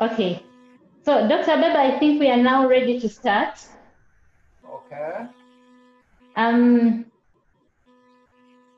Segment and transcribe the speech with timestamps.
[0.00, 0.42] Okay.
[1.04, 1.56] So, Dr.
[1.56, 3.60] Bebe, I think we are now ready to start.
[4.68, 5.26] Okay.
[6.36, 7.06] Um,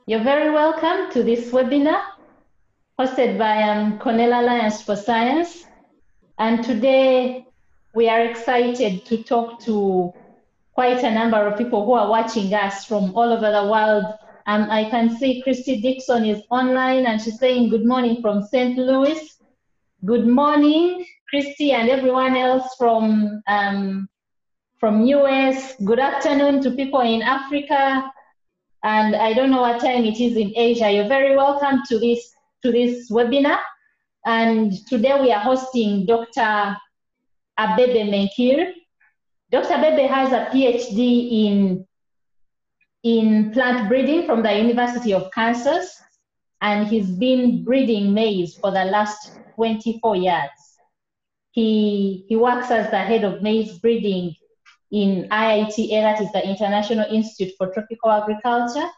[0.06, 2.02] you're very welcome to this webinar
[2.98, 5.64] hosted by um, Cornell Alliance for Science.
[6.38, 7.46] And today
[7.94, 10.12] we are excited to talk to
[10.74, 14.04] quite a number of people who are watching us from all over the world.
[14.46, 18.76] Um, I can see Christy Dixon is online and she's saying good morning from St.
[18.76, 19.36] Louis.
[20.04, 24.06] Good morning, Christy and everyone else from um,
[24.78, 25.74] from US.
[25.82, 28.12] Good afternoon to people in Africa.
[28.84, 30.92] And I don't know what time it is in Asia.
[30.92, 32.30] You're very welcome to this
[32.62, 33.58] to this webinar.
[34.26, 36.76] And today we are hosting Dr.
[37.58, 38.74] Abebe Menkir.
[39.50, 39.76] Dr.
[39.76, 41.86] Abebe has a PhD in,
[43.02, 45.98] in plant breeding from the University of Kansas,
[46.60, 50.50] and he's been breeding maize for the last 24 years.
[51.50, 54.34] He, he works as the head of maize breeding
[54.92, 58.88] in IITA, that is the International Institute for Tropical Agriculture,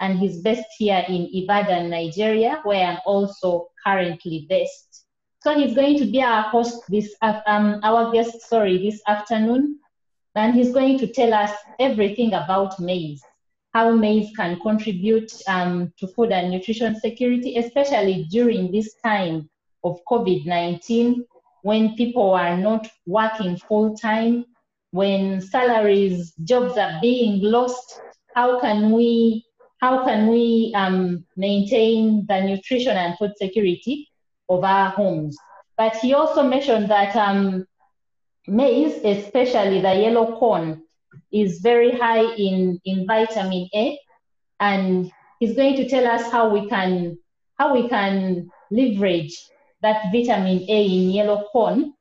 [0.00, 5.04] and he's based here in Ibadan, Nigeria, where I'm also currently based.
[5.42, 9.78] So he's going to be our host this, um, our guest, sorry, this afternoon,
[10.34, 13.22] and he's going to tell us everything about maize,
[13.74, 19.50] how maize can contribute um, to food and nutrition security, especially during this time
[19.84, 21.24] of COVID-19,
[21.62, 24.44] when people are not working full time,
[24.90, 28.00] when salaries, jobs are being lost,
[28.34, 29.44] how can we
[29.78, 34.08] how can we um, maintain the nutrition and food security
[34.48, 35.36] of our homes?
[35.76, 37.66] But he also mentioned that um,
[38.46, 40.82] maize, especially the yellow corn,
[41.32, 43.98] is very high in, in vitamin A,
[44.60, 47.18] and he's going to tell us how we can
[47.58, 49.36] how we can leverage
[49.84, 51.92] that vitamin A in yellow corn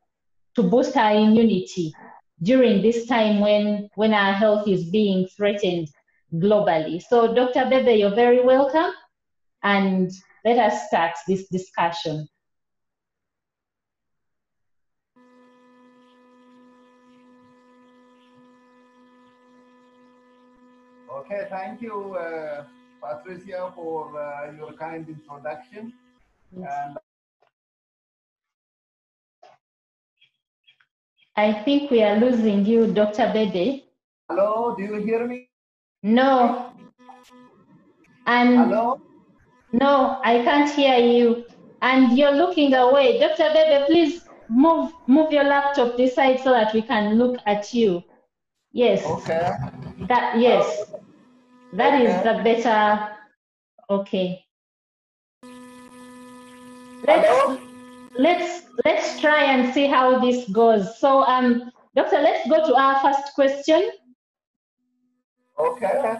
[0.55, 1.93] to boost our immunity
[2.41, 5.89] during this time when when our health is being threatened
[6.33, 7.01] globally.
[7.01, 7.69] So Dr.
[7.69, 8.91] Bebe, you're very welcome.
[9.63, 10.09] And
[10.45, 12.27] let us start this discussion.
[21.11, 22.65] Okay, thank you, uh,
[23.01, 25.93] Patricia, for uh, your kind introduction.
[26.55, 26.97] And
[31.35, 33.31] I think we are losing you, Dr.
[33.33, 33.85] Bebe.
[34.29, 35.49] hello, do you hear me?
[36.03, 36.71] No.
[38.25, 39.01] And Hello?
[39.71, 41.45] no, I can't hear you.
[41.81, 43.19] And you're looking away.
[43.19, 43.51] Dr.
[43.53, 48.03] Bebe, please move move your laptop this side so that we can look at you.
[48.71, 49.03] Yes.
[49.05, 49.49] Okay.
[50.07, 50.93] That yes.
[51.73, 52.23] That is Okay.
[52.23, 53.09] the better
[53.89, 54.45] okay.
[57.05, 57.57] Let's Hello?
[58.17, 60.99] Let's let's try and see how this goes.
[60.99, 63.91] So um doctor, let's go to our first question.
[65.59, 66.17] Okay.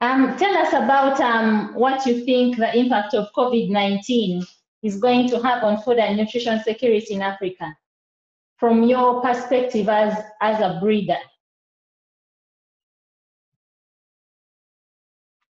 [0.00, 4.46] Um, tell us about um, what you think the impact of COVID-19
[4.84, 7.74] is going to have on food and nutrition security in Africa
[8.58, 11.18] from your perspective as, as a breeder.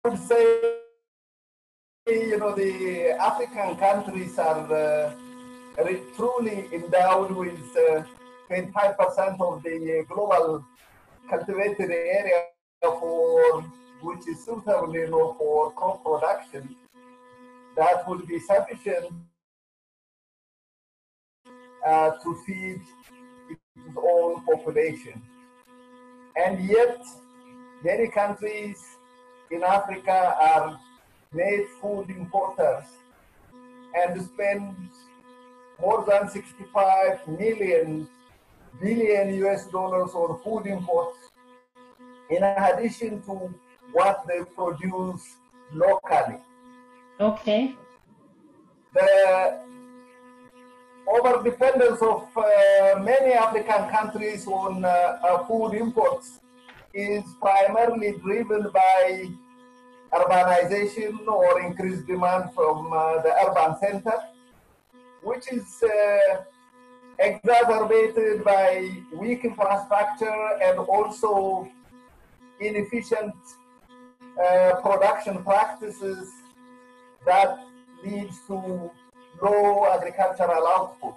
[0.04, 0.78] I would say,
[2.08, 5.12] you know, the African countries are uh,
[6.16, 8.04] truly endowed with uh,
[8.48, 10.64] 25% of the global
[11.28, 12.44] cultivated area
[12.82, 13.62] for
[14.04, 16.76] which is suitable you know, for crop production
[17.76, 19.12] that would be sufficient
[21.88, 22.82] uh, to feed
[23.50, 25.20] its own population.
[26.36, 27.04] And yet,
[27.84, 28.78] many countries
[29.50, 30.80] in Africa are
[31.36, 32.86] net food importers
[33.94, 34.76] and spend
[35.82, 38.08] more than 65 million
[38.82, 41.18] billion US dollars on food imports
[42.30, 43.54] in addition to
[43.92, 45.24] what they produce
[45.74, 46.40] locally.
[47.20, 47.76] Okay.
[48.94, 49.60] The
[51.08, 56.40] overdependence of uh, many African countries on uh, food imports
[56.94, 59.30] is primarily driven by
[60.16, 64.18] urbanization or increased demand from uh, the urban center,
[65.22, 66.42] which is uh,
[67.20, 71.68] exacerbated by weak infrastructure and also
[72.60, 73.36] inefficient
[74.44, 76.30] uh, production practices
[77.26, 77.60] that
[78.04, 78.92] leads to
[79.42, 81.16] low agricultural output.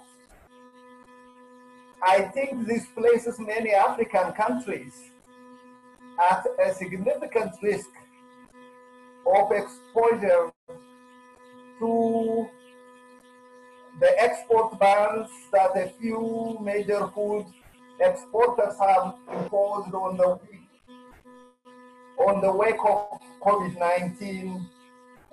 [2.01, 4.93] I think this places many African countries
[6.31, 7.89] at a significant risk
[9.35, 10.51] of exposure
[11.79, 12.49] to
[13.99, 17.45] the export bans that a few major food
[17.99, 20.39] exporters have imposed on the
[22.17, 24.65] on the wake of COVID-19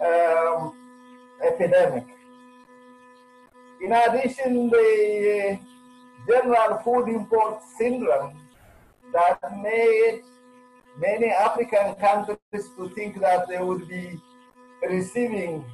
[0.00, 0.74] um,
[1.44, 2.04] epidemic.
[3.82, 5.58] In addition, the
[6.28, 8.40] general food import syndrome
[9.12, 10.22] that made
[10.98, 12.38] many African countries
[12.76, 14.20] to think that they would be
[14.88, 15.64] receiving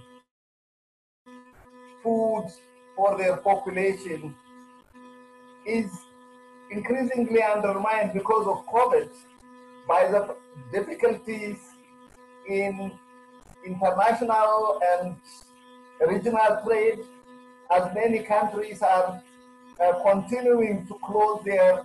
[2.03, 2.49] food
[2.97, 4.35] for their population
[5.65, 5.91] is
[6.71, 9.09] increasingly undermined because of COVID
[9.87, 10.35] by the
[10.73, 11.59] difficulties
[12.49, 12.91] in
[13.65, 15.17] international and
[16.09, 16.99] regional trade
[17.71, 19.23] as many countries are
[19.81, 21.85] uh, continuing to close their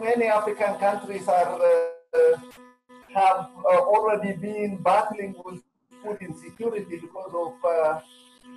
[0.00, 2.36] many African countries are uh,
[3.14, 5.60] have uh, already been battling with
[6.02, 8.00] food insecurity because of uh,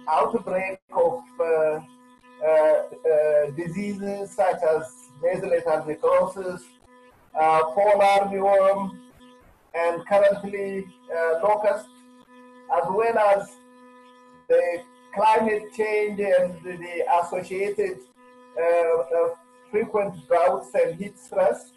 [0.09, 1.79] outbreak of uh,
[2.43, 4.83] uh, uh, diseases such as
[5.21, 6.63] maize lethal necrosis,
[7.33, 8.97] fall armyworm,
[9.73, 10.85] and currently
[11.43, 11.87] locust,
[12.77, 13.57] as well as
[14.49, 14.61] the
[15.15, 17.99] climate change and the associated
[19.71, 21.71] frequent droughts and heat stress,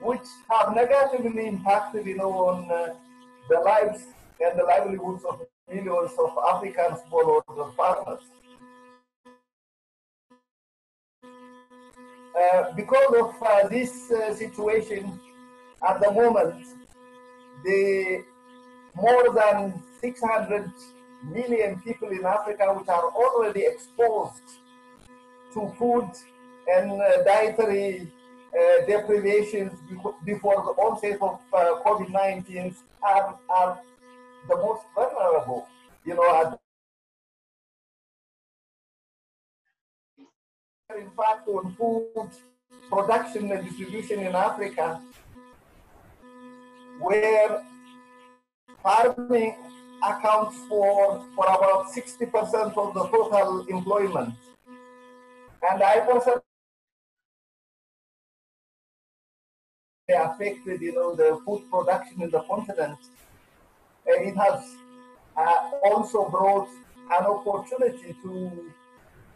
[0.00, 2.94] which have negatively impacted, you know, on uh,
[3.48, 4.02] the lives
[4.40, 5.40] and the livelihoods of
[5.72, 8.20] millions of African smallholder farmers.
[12.34, 15.20] Uh, because of uh, this uh, situation
[15.88, 16.66] at the moment,
[17.64, 18.24] the
[18.96, 20.70] more than 600
[21.22, 24.42] million people in Africa which are already exposed
[25.52, 26.10] to food
[26.68, 28.08] and uh, dietary
[28.54, 29.72] uh, deprivations
[30.24, 33.80] before the onset of uh, COVID-19 are, are
[34.48, 35.66] the most vulnerable,
[36.04, 36.58] you know,
[40.96, 42.30] in fact on food
[42.88, 45.00] production and distribution in Africa,
[47.00, 47.64] where
[48.82, 49.56] farming
[50.02, 54.34] accounts for, for about 60% of the total employment.
[55.70, 56.00] And I
[60.12, 62.98] affected, you know, the food production in the continent.
[64.06, 64.76] And it has
[65.36, 66.68] uh, also brought
[67.10, 68.70] an opportunity to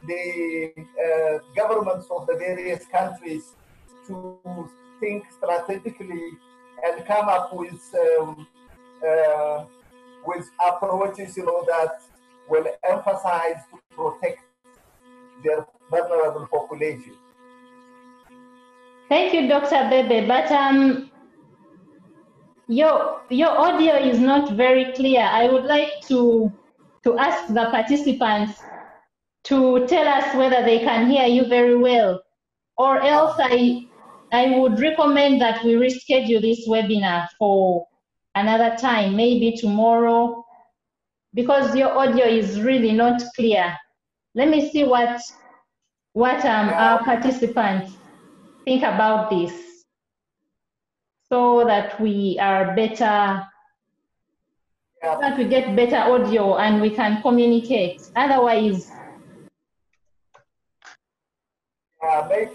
[0.07, 3.55] the uh, governments of the various countries
[4.07, 4.39] to
[5.01, 6.33] think strategically
[6.85, 7.83] and come up with
[8.19, 8.47] um,
[9.07, 9.65] uh,
[10.27, 12.03] with approaches, you know, that
[12.49, 14.41] will emphasize to protect
[15.43, 17.15] their vulnerable population.
[19.09, 19.89] Thank you, Dr.
[19.89, 20.27] Bebe.
[20.27, 21.11] But um,
[22.69, 25.23] your your audio is not very clear.
[25.23, 26.53] I would like to
[27.05, 28.61] to ask the participants
[29.45, 32.23] to tell us whether they can hear you very well,
[32.77, 33.87] or else I
[34.31, 37.87] I would recommend that we reschedule this webinar for
[38.35, 40.45] another time, maybe tomorrow,
[41.33, 43.75] because your audio is really not clear.
[44.35, 45.19] Let me see what
[46.13, 47.98] what um, our participants
[48.69, 49.53] think about this
[51.33, 53.17] so that we are better
[55.03, 55.17] yeah.
[55.23, 58.93] that we get better audio and we can communicate otherwise
[62.05, 62.51] uh, maybe,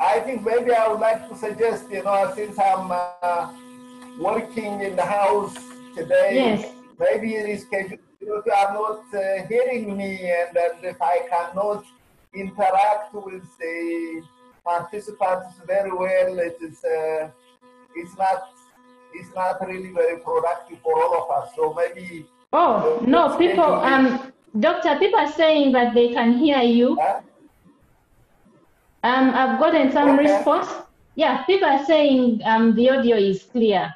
[0.00, 3.50] I think maybe I would like to suggest, you know, since I'm uh,
[4.18, 5.54] working in the house
[5.96, 6.70] today, yes.
[7.00, 7.98] maybe reschedule.
[8.20, 11.84] If you are not uh, hearing me and, and if I cannot
[12.34, 14.22] interact with the
[14.64, 16.38] participants very well.
[16.38, 17.28] It is uh,
[17.94, 18.50] it's not
[19.14, 21.52] it's not really very productive for all of us.
[21.54, 22.26] So maybe.
[22.52, 23.64] Oh uh, no, people.
[23.64, 26.98] Um, doctor, people are saying that they can hear you.
[27.00, 27.20] Huh?
[29.04, 30.32] Um, I've gotten some okay.
[30.32, 30.68] response.
[31.14, 33.94] Yeah, people are saying um the audio is clear.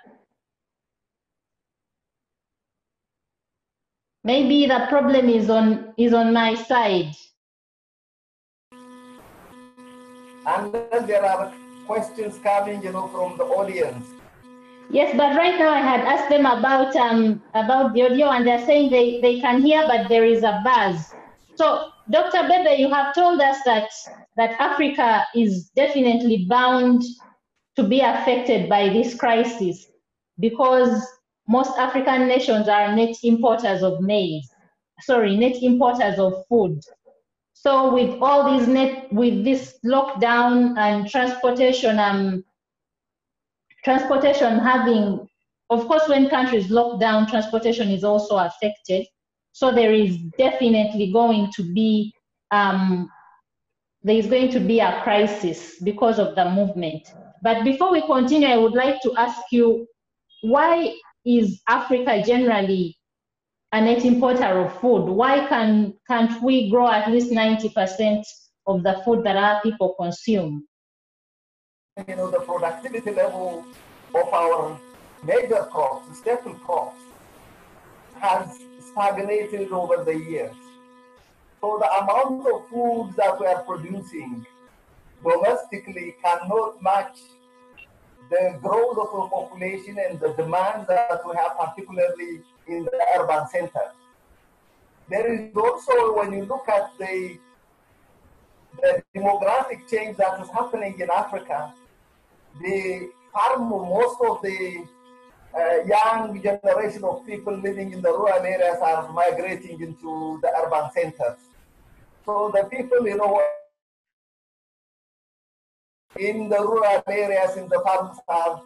[4.24, 7.14] Maybe the problem is on is on my side.
[10.46, 11.52] Unless there are
[11.86, 14.04] questions coming, you know, from the audience.
[14.90, 18.64] Yes, but right now I had asked them about um about the audio, and they're
[18.64, 21.12] saying they they can hear, but there is a buzz.
[21.56, 22.46] So, Dr.
[22.48, 23.88] Bebe, you have told us that
[24.36, 27.02] that Africa is definitely bound
[27.74, 29.86] to be affected by this crisis
[30.38, 31.04] because
[31.48, 34.48] most African nations are net importers of maize,
[35.00, 36.80] sorry, net importers of food.
[37.58, 42.44] So with all these net, with this lockdown and transportation um,
[43.82, 45.26] transportation having,
[45.70, 49.06] of course, when countries lock down, transportation is also affected.
[49.52, 52.12] So there is definitely going to be
[52.50, 53.10] um,
[54.02, 57.08] there is going to be a crisis because of the movement.
[57.42, 59.86] But before we continue, I would like to ask you,
[60.42, 60.94] why
[61.24, 62.96] is Africa generally
[63.76, 65.04] a net importer of food?
[65.04, 68.22] Why can, can't we grow at least 90%
[68.66, 70.66] of the food that our people consume?
[72.08, 73.66] You know, the productivity level
[74.14, 74.80] of our
[75.22, 77.02] major crops, staple crops,
[78.18, 78.58] has
[78.92, 80.56] stagnated over the years.
[81.60, 84.46] So the amount of food that we are producing
[85.22, 87.18] domestically cannot match
[88.30, 93.48] the growth of the population and the demand that we have, particularly in the urban
[93.48, 93.94] centers.
[95.08, 97.38] There is also, when you look at the,
[98.82, 101.72] the demographic change that is happening in Africa,
[102.60, 104.84] the farm, most of the
[105.56, 110.90] uh, young generation of people living in the rural areas are migrating into the urban
[110.92, 111.38] centers.
[112.24, 113.40] So the people, you know,
[116.18, 118.60] in the rural areas, in the farms, are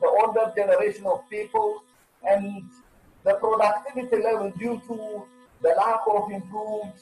[0.00, 1.82] the older generation of people,
[2.28, 2.64] and
[3.24, 5.24] the productivity level due to
[5.62, 7.00] the lack of improved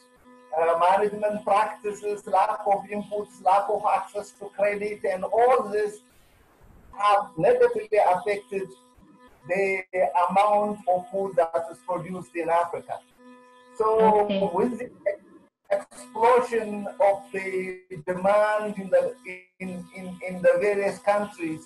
[0.59, 5.99] uh, management practices, lack of inputs, lack of access to credit, and all this
[6.97, 8.69] have negatively affected
[9.49, 9.83] the
[10.31, 12.99] amount of food that is produced in Africa.
[13.77, 14.51] So okay.
[14.53, 14.91] with the
[15.71, 19.15] explosion of the demand in the
[19.59, 21.63] in, in, in the various countries,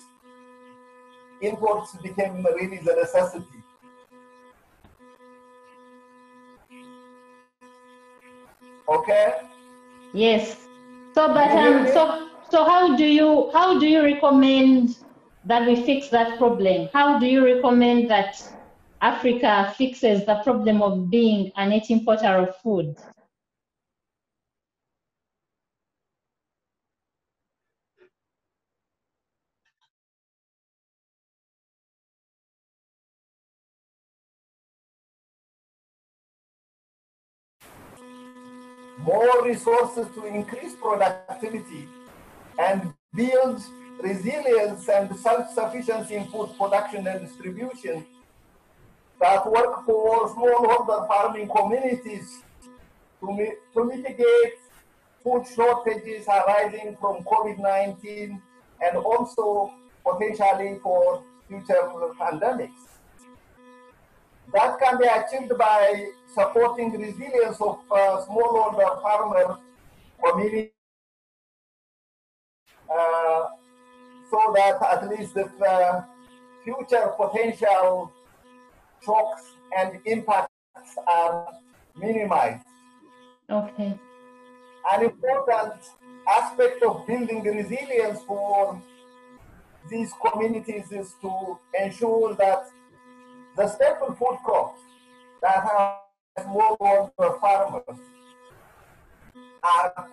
[1.41, 3.45] imports became really the necessity.
[8.89, 9.33] Okay.
[10.13, 10.57] Yes.
[11.13, 14.97] So, but um, so so how do you how do you recommend
[15.45, 16.89] that we fix that problem?
[16.93, 18.41] How do you recommend that
[19.01, 22.95] Africa fixes the problem of being a net importer of food?
[39.07, 41.87] More resources to increase productivity
[42.59, 43.63] and build
[44.01, 48.05] resilience and self-sufficiency in food production and distribution
[49.21, 52.43] that work for smallholder farming communities
[53.21, 54.59] to, to mitigate
[55.23, 58.41] food shortages arising from COVID-19
[58.81, 59.73] and also
[60.05, 61.81] potentially for future
[62.19, 62.96] pandemics.
[64.53, 69.57] That can be achieved by supporting resilience of uh, smallholder farmer
[70.23, 70.71] community
[72.89, 73.45] uh,
[74.31, 76.03] so that at least the uh,
[76.63, 78.11] future potential
[79.03, 79.43] shocks
[79.77, 80.51] and impacts
[81.07, 81.53] are
[81.95, 82.65] minimized.
[83.49, 83.99] Okay.
[84.93, 85.73] An important
[86.27, 88.81] aspect of building resilience for
[89.89, 92.67] these communities is to ensure that
[93.57, 94.79] the staple food crops
[95.41, 97.99] that have smallholder farmers
[99.63, 100.07] are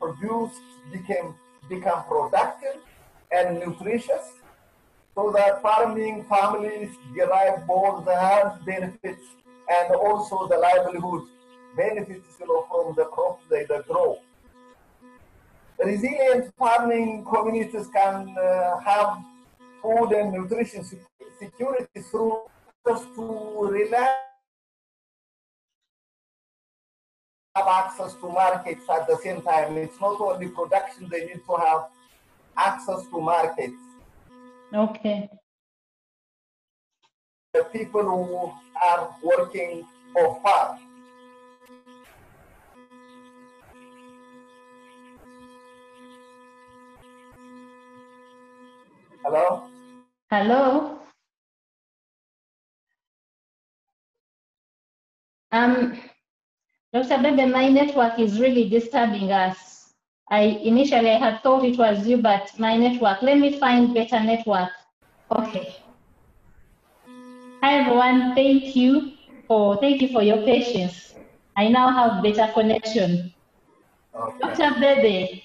[0.00, 0.60] produced,
[0.92, 1.34] became,
[1.68, 2.80] become productive
[3.30, 4.32] and nutritious
[5.14, 9.22] so that farming families derive both the health benefits
[9.70, 11.22] and also the livelihood
[11.76, 14.18] benefits you know, from the crops they, they grow.
[15.78, 19.18] Resilient farming communities can uh, have
[19.80, 20.84] food and nutrition
[21.38, 22.40] security through
[22.86, 24.14] just to rely
[27.56, 29.76] have access to markets at the same time.
[29.76, 31.86] It's not only production, they need to have
[32.56, 33.80] access to markets.
[34.74, 35.30] Okay.
[37.52, 38.52] The people who
[38.84, 40.78] are working for farm.
[49.22, 49.68] Hello?
[50.30, 51.03] Hello?
[55.54, 55.96] Um,
[56.92, 57.22] Dr.
[57.22, 59.94] Bebe, my network is really disturbing us.
[60.28, 63.22] I initially I had thought it was you, but my network.
[63.22, 64.70] Let me find better network.
[65.30, 65.76] Okay.
[67.62, 69.12] Hi everyone, thank you
[69.46, 71.14] for thank you for your patience.
[71.56, 73.32] I now have better connection.
[74.12, 74.38] Okay.
[74.40, 74.80] Dr.
[74.80, 75.44] Bebe.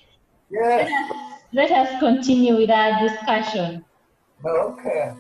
[0.50, 0.89] Yes.
[1.54, 3.86] Let us, let us continue with our discussion.
[4.44, 5.13] Okay.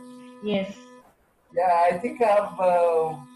[0.43, 0.75] Yes.
[1.53, 2.59] Yeah, I think I've.
[2.59, 3.28] Uh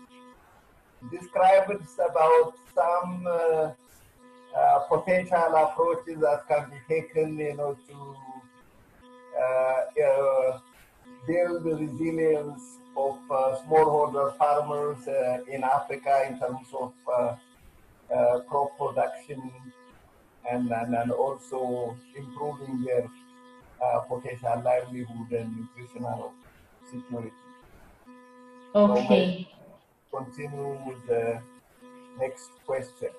[1.12, 3.72] described about some uh,
[4.56, 8.16] uh, potential approaches that can be taken, you know, to
[9.42, 10.60] uh,
[11.28, 17.36] build the resilience of uh, smallholder farmers uh, in Africa in terms of uh,
[18.14, 19.52] uh, crop production
[20.50, 23.10] and, and, and also improving their
[23.84, 26.34] uh, potential livelihood and nutritional
[26.92, 27.32] security.
[28.76, 29.48] Okay.
[30.14, 31.42] Continue with the
[32.20, 33.10] next question.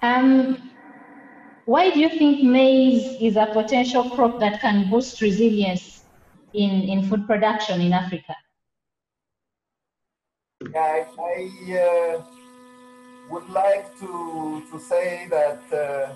[0.00, 0.70] Um,
[1.66, 6.04] why do you think maize is a potential crop that can boost resilience
[6.54, 8.34] in, in food production in Africa?
[10.74, 12.22] I, I uh,
[13.30, 16.14] would like to, to say that uh,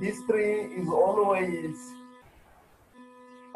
[0.00, 1.76] history is always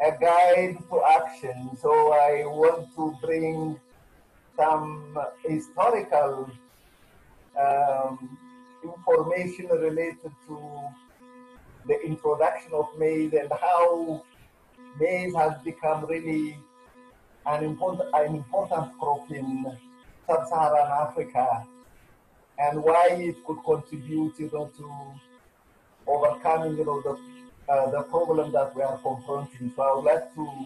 [0.05, 1.71] a guide to action.
[1.81, 3.79] So I want to bring
[4.55, 6.49] some historical
[7.59, 8.37] um,
[8.83, 10.59] information related to
[11.87, 14.23] the introduction of maize and how
[14.99, 16.57] maize has become really
[17.45, 19.65] an important, an important crop in
[20.27, 21.65] sub-Saharan Africa
[22.59, 24.91] and why it could contribute, you know, to
[26.07, 27.17] overcoming, you know, the,
[27.69, 29.71] uh, the problem that we are confronting.
[29.75, 30.65] So I would like to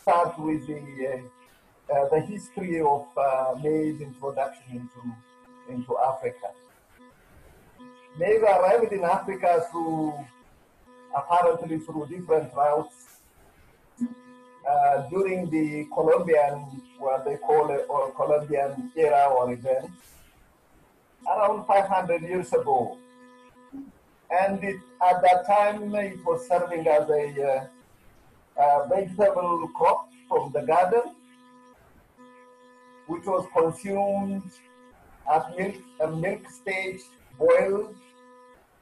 [0.00, 6.50] start with the, uh, uh, the history of uh, maize introduction into, into Africa.
[8.18, 10.14] Maize arrived in Africa through,
[11.16, 12.94] apparently through different routes.
[14.68, 19.90] Uh, during the Columbian, what they call it, or Columbian era or event,
[21.26, 22.96] around 500 years ago.
[24.32, 27.68] And it, at that time, it was serving as a
[28.58, 31.14] uh, uh, vegetable crop from the garden,
[33.06, 34.50] which was consumed
[35.30, 37.02] at milk, a milk stage,
[37.38, 37.94] boiled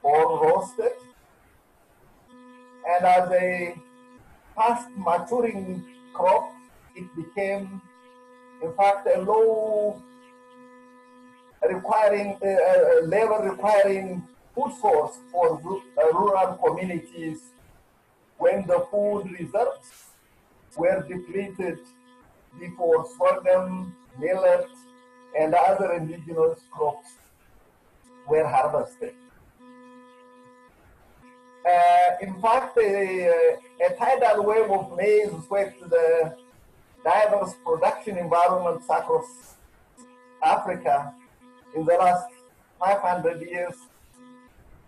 [0.02, 0.92] or roasted.
[2.88, 3.74] And as a
[4.54, 6.52] fast maturing crop,
[6.94, 7.82] it became,
[8.62, 10.00] in fact, a low
[11.68, 14.22] requiring, uh, labor requiring
[14.60, 17.38] food source for uh, rural communities
[18.38, 20.10] when the food reserves
[20.76, 21.78] were depleted
[22.58, 24.66] before sorghum, millet,
[25.38, 27.08] and other indigenous crops
[28.28, 29.14] were harvested.
[31.66, 36.34] Uh, in fact, a, a, tidal wave of maize swept the
[37.04, 39.56] diverse production environments across
[40.42, 41.12] Africa
[41.76, 42.26] in the last
[42.80, 43.74] 500 years,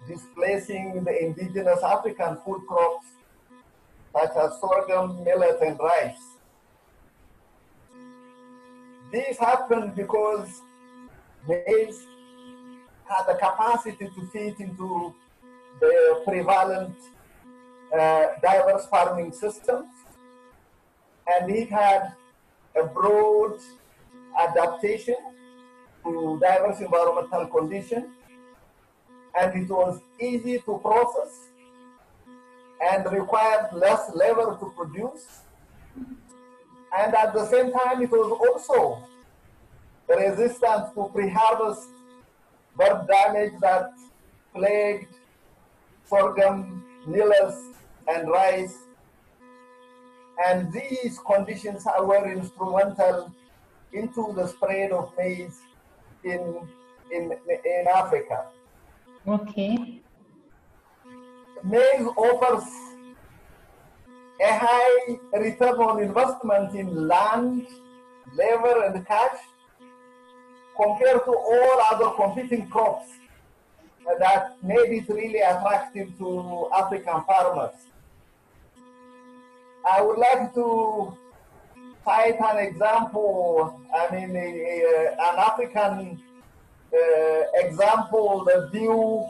[0.09, 3.07] displacing the indigenous African food crops
[4.15, 6.23] such as sorghum, millet, and rice.
[9.11, 10.49] This happened because
[11.49, 12.07] maize
[13.05, 15.15] had the capacity to fit into
[15.81, 16.95] the prevalent
[17.99, 19.89] uh, diverse farming systems,
[21.27, 22.15] and it had
[22.77, 23.59] a broad
[24.39, 25.17] adaptation
[26.05, 28.07] to diverse environmental conditions,
[29.39, 31.49] and it was easy to process
[32.91, 35.43] and required less labor to produce.
[36.99, 39.03] And at the same time, it was also
[40.09, 41.89] resistant to pre-harvest
[42.77, 43.93] bird damage that
[44.55, 45.09] plagued
[46.05, 47.55] sorghum, millet,
[48.09, 48.77] and rice.
[50.47, 53.33] And these conditions were instrumental
[53.93, 55.61] into the spread of maize
[56.25, 56.69] in,
[57.13, 58.47] in, in Africa.
[59.27, 60.01] Okay.
[61.63, 62.65] Maize offers
[64.41, 67.67] a high return on investment in land,
[68.35, 69.39] labor, and cash
[70.77, 73.11] compared to all other competing crops
[74.19, 77.75] that made it really attractive to African farmers.
[79.89, 81.17] I would like to
[82.05, 86.21] cite an example, I mean, a, a, an African
[86.95, 89.27] uh, example, the view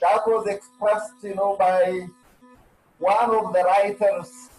[0.00, 2.06] that was expressed, you know, by
[2.98, 4.50] one of the writers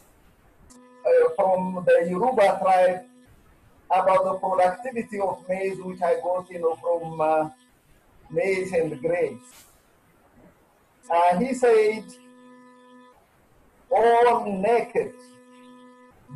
[1.05, 3.05] uh, from the Yoruba tribe
[3.91, 7.49] about the productivity of maize, which I got, you know, from uh,
[8.31, 9.65] Maize and Grace.
[11.09, 12.03] And he said,
[13.91, 15.13] all naked,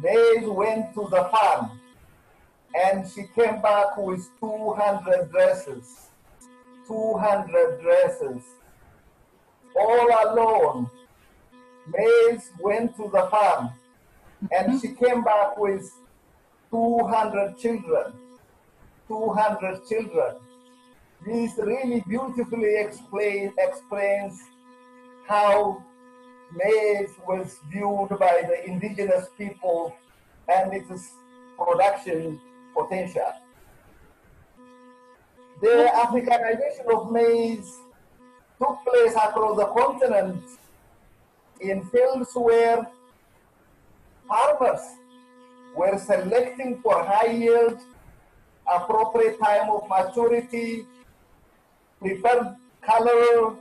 [0.01, 1.78] Maize went to the farm
[2.75, 6.09] and she came back with 200 dresses.
[6.87, 8.43] 200 dresses.
[9.75, 10.89] All alone.
[11.87, 13.71] Maize went to the farm
[14.51, 15.91] and she came back with
[16.71, 18.13] 200 children.
[19.07, 20.35] 200 children.
[21.25, 24.39] This really beautifully explain, explains
[25.27, 25.83] how
[26.53, 29.95] maize was viewed by the indigenous people
[30.47, 31.11] and its
[31.57, 32.39] production
[32.73, 33.33] potential.
[35.61, 37.77] The Africanization of maize
[38.59, 40.43] took place across the continent
[41.59, 42.87] in fields where
[44.27, 44.81] farmers
[45.75, 47.79] were selecting for high yield,
[48.71, 50.85] appropriate time of maturity,
[51.99, 53.55] preferred color,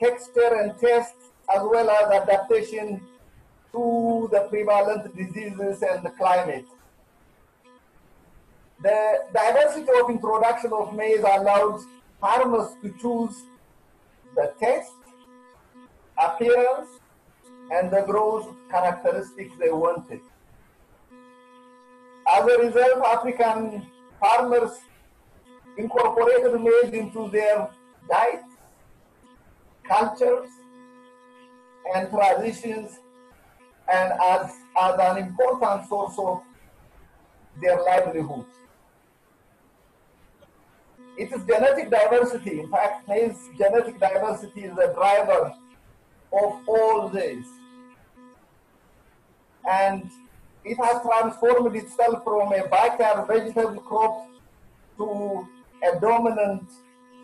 [0.00, 1.14] texture and taste,
[1.54, 3.00] as well as adaptation
[3.72, 6.66] to the prevalent diseases and the climate.
[8.82, 11.80] The diversity of introduction of maize allowed
[12.20, 13.44] farmers to choose
[14.34, 14.92] the taste,
[16.18, 16.88] appearance,
[17.70, 20.20] and the growth characteristics they wanted.
[22.30, 23.86] As a result, African
[24.20, 24.72] farmers
[25.78, 27.70] incorporated maize into their
[28.10, 28.44] diet,
[29.84, 30.50] cultures,
[31.94, 32.98] and traditions,
[33.90, 36.42] and as, as an important source of
[37.60, 38.44] their livelihood.
[41.16, 42.60] It is genetic diversity.
[42.60, 45.54] In fact, maize genetic diversity is the driver
[46.32, 47.46] of all this.
[49.68, 50.10] And
[50.64, 54.28] it has transformed itself from a backyard vegetable crop
[54.98, 55.48] to
[55.82, 56.68] a dominant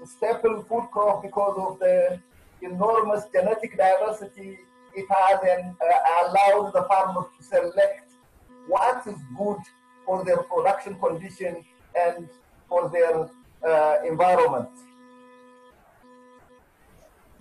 [0.05, 2.19] staple food crop because of the
[2.63, 4.59] enormous genetic diversity
[4.95, 8.13] it has and uh, allows the farmers to select
[8.69, 9.59] what is good
[10.05, 11.65] for their production condition
[11.99, 12.29] and
[12.69, 13.29] for their
[13.67, 14.69] uh, environment.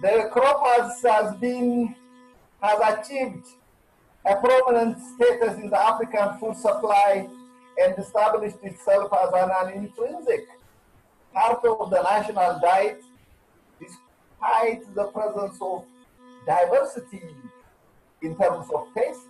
[0.02, 1.96] The crop has, has been,
[2.62, 3.48] has achieved
[4.26, 7.28] a prominent status in the African food supply
[7.78, 10.48] and established itself as an, intrinsic
[11.34, 13.02] part of the national diet
[13.80, 15.86] despite the presence of
[16.46, 17.22] diversity
[18.22, 19.28] in terms of taste,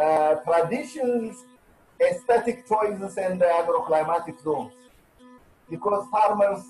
[0.00, 1.44] uh, traditions,
[2.00, 4.72] aesthetic choices, and the agroclimatic zones.
[5.70, 6.64] Because farmers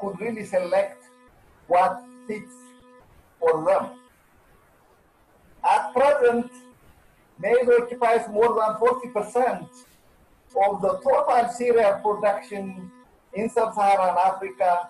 [0.00, 1.04] could really select
[1.66, 2.52] what fits
[3.38, 3.90] for them.
[5.64, 6.50] At present,
[7.38, 9.68] maize occupies more than 40%
[10.64, 12.90] of the total cereal production
[13.34, 14.88] in sub-Saharan Africa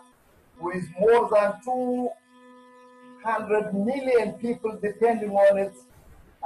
[0.61, 5.75] with more than 200 million people depending on it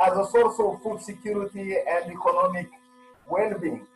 [0.02, 2.70] as a source of food security and economic
[3.28, 3.86] well-being.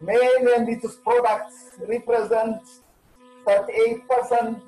[0.00, 2.60] Maize and its products represent
[3.46, 4.60] 38%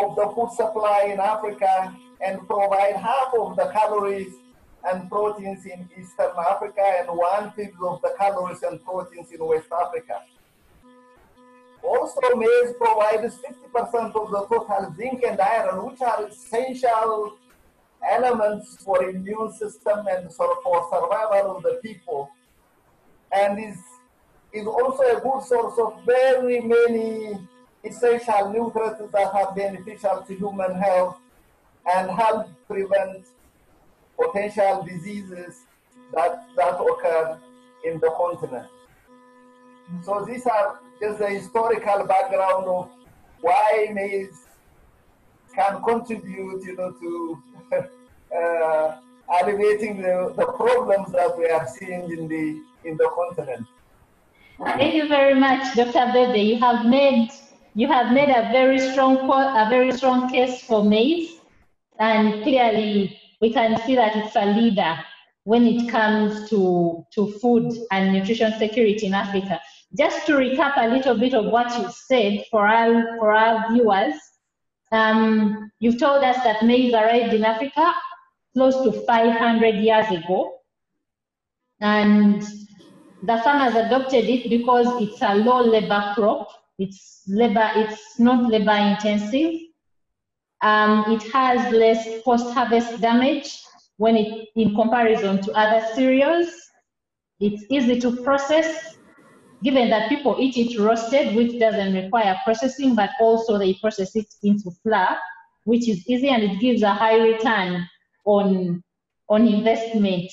[0.00, 4.34] of the food supply in Africa and provide half of the calories
[4.86, 9.68] and proteins in Eastern Africa and one fifth of the calories and proteins in West
[9.72, 10.22] Africa.
[11.82, 13.38] Also, maize provides
[13.74, 17.36] 50% of the total zinc and iron, which are essential
[18.10, 20.56] elements for immune system and for
[20.90, 22.30] survival of the people,
[23.32, 23.78] and is
[24.54, 27.36] is also a good source of very many
[27.82, 31.16] essential nutrients that are beneficial to human health
[31.92, 33.26] and help prevent
[34.16, 35.62] potential diseases
[36.14, 37.38] that, that occur
[37.84, 38.68] in the continent.
[40.04, 42.90] So these are just the historical background of
[43.40, 44.46] why maize
[45.54, 47.42] can contribute, you know, to
[48.36, 48.96] uh,
[49.40, 53.66] alleviating the, the problems that we are seeing in the in the continent.
[54.58, 56.12] Thank you very much, Dr.
[56.12, 56.40] Bebe.
[56.40, 57.30] You have made
[57.74, 61.40] you have made a very strong a very strong case for maize,
[61.98, 64.96] and clearly we can see that it's a leader
[65.42, 69.60] when it comes to to food and nutrition security in Africa.
[69.98, 74.14] Just to recap a little bit of what you said for our for our viewers,
[74.92, 77.92] um, you've told us that maize arrived in Africa
[78.52, 80.58] close to 500 years ago,
[81.80, 82.40] and
[83.26, 86.48] the farmers adopted it because it's a low labor crop.
[86.78, 89.60] It's labor, it's not labor intensive.
[90.60, 93.62] Um, it has less post-harvest damage
[93.96, 96.48] when it in comparison to other cereals.
[97.40, 98.96] It's easy to process,
[99.62, 104.26] given that people eat it roasted, which doesn't require processing, but also they process it
[104.42, 105.16] into flour,
[105.64, 107.86] which is easy and it gives a high return
[108.24, 108.82] on
[109.28, 110.30] on investment.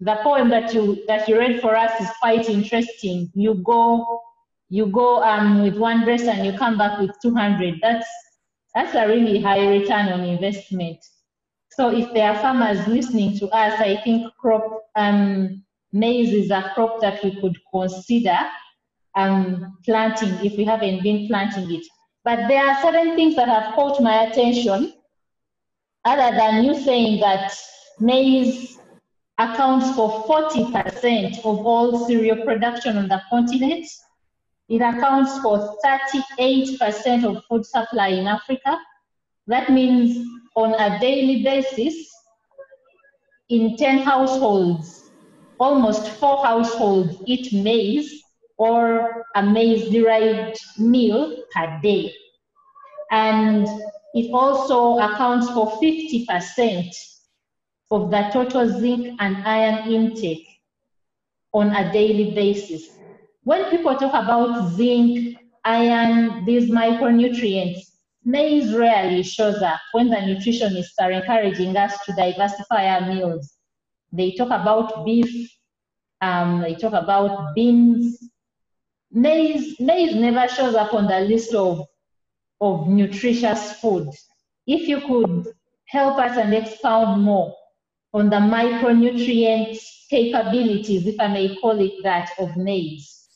[0.00, 3.30] The poem that you that you read for us is quite interesting.
[3.34, 4.22] You go
[4.68, 7.78] you go um, with one dress and you come back with 200.
[7.80, 8.06] That's
[8.74, 10.98] that's a really high return on investment.
[11.70, 16.72] So if there are farmers listening to us, I think crop um, maize is a
[16.74, 18.38] crop that we could consider
[19.14, 21.86] um, planting if we haven't been planting it.
[22.24, 24.92] But there are certain things that have caught my attention
[26.04, 27.56] other than you saying that
[28.00, 28.78] maize
[29.38, 33.86] accounts for 40% of all cereal production on the continent.
[34.68, 38.78] It accounts for 38% of food supply in Africa.
[39.46, 42.10] That means on a daily basis,
[43.50, 45.10] in 10 households,
[45.58, 48.22] almost four households eat maize
[48.56, 52.14] or a maize derived meal per day.
[53.10, 53.68] And
[54.14, 56.90] it also accounts for 50%
[57.94, 60.48] of the total zinc and iron intake
[61.52, 62.88] on a daily basis.
[63.44, 67.78] When people talk about zinc, iron, these micronutrients,
[68.24, 73.56] maize rarely shows up when the nutritionists are encouraging us to diversify our meals.
[74.12, 75.52] They talk about beef,
[76.20, 78.18] um, they talk about beans.
[79.12, 81.86] Maize, maize never shows up on the list of,
[82.60, 84.08] of nutritious food.
[84.66, 85.54] If you could
[85.86, 87.54] help us and expound more
[88.14, 89.76] on the micronutrient
[90.08, 93.28] capabilities, if I may call it that, of maize?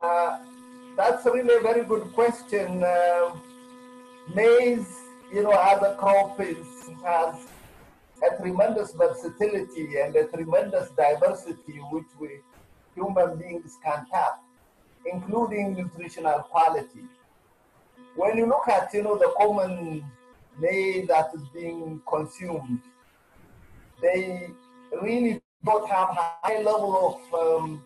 [0.00, 0.38] Uh,
[0.96, 2.82] that's really a very good question.
[2.82, 3.36] Uh,
[4.34, 4.88] maize,
[5.30, 6.66] you know, as a crop is,
[7.04, 7.46] has
[8.22, 12.40] a tremendous versatility and a tremendous diversity which we
[12.94, 14.40] human beings can tap,
[15.04, 17.04] including nutritional quality.
[18.16, 20.04] When you look at, you know, the common
[20.58, 22.80] maize that is being consumed,
[24.04, 24.50] they
[25.00, 27.82] really don't have high level of um,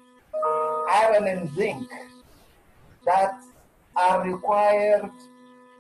[0.90, 1.88] iron and zinc
[3.06, 3.40] that
[3.96, 5.10] are required,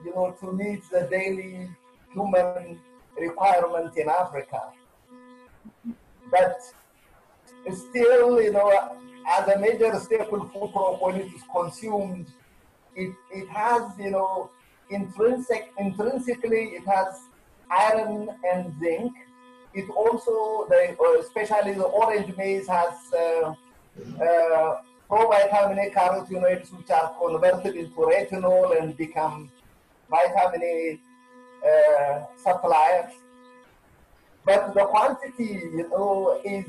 [0.04, 1.68] you know, to meet the daily
[2.12, 2.78] human
[3.18, 4.62] requirement in Africa.
[6.30, 6.60] But
[7.72, 8.68] still, you know,
[9.28, 12.26] as a major staple food crop when it is consumed,
[12.94, 14.50] it, it has, you know,
[14.90, 17.20] intrinsic, intrinsically it has
[17.70, 19.12] iron and zinc,
[19.78, 23.54] it also, the, uh, especially the orange maize has uh,
[24.20, 29.50] uh, A carotenoids which are converted into retinol and become
[30.10, 30.98] vitamin A
[31.68, 33.12] uh, suppliers.
[34.44, 36.66] But the quantity, you know, is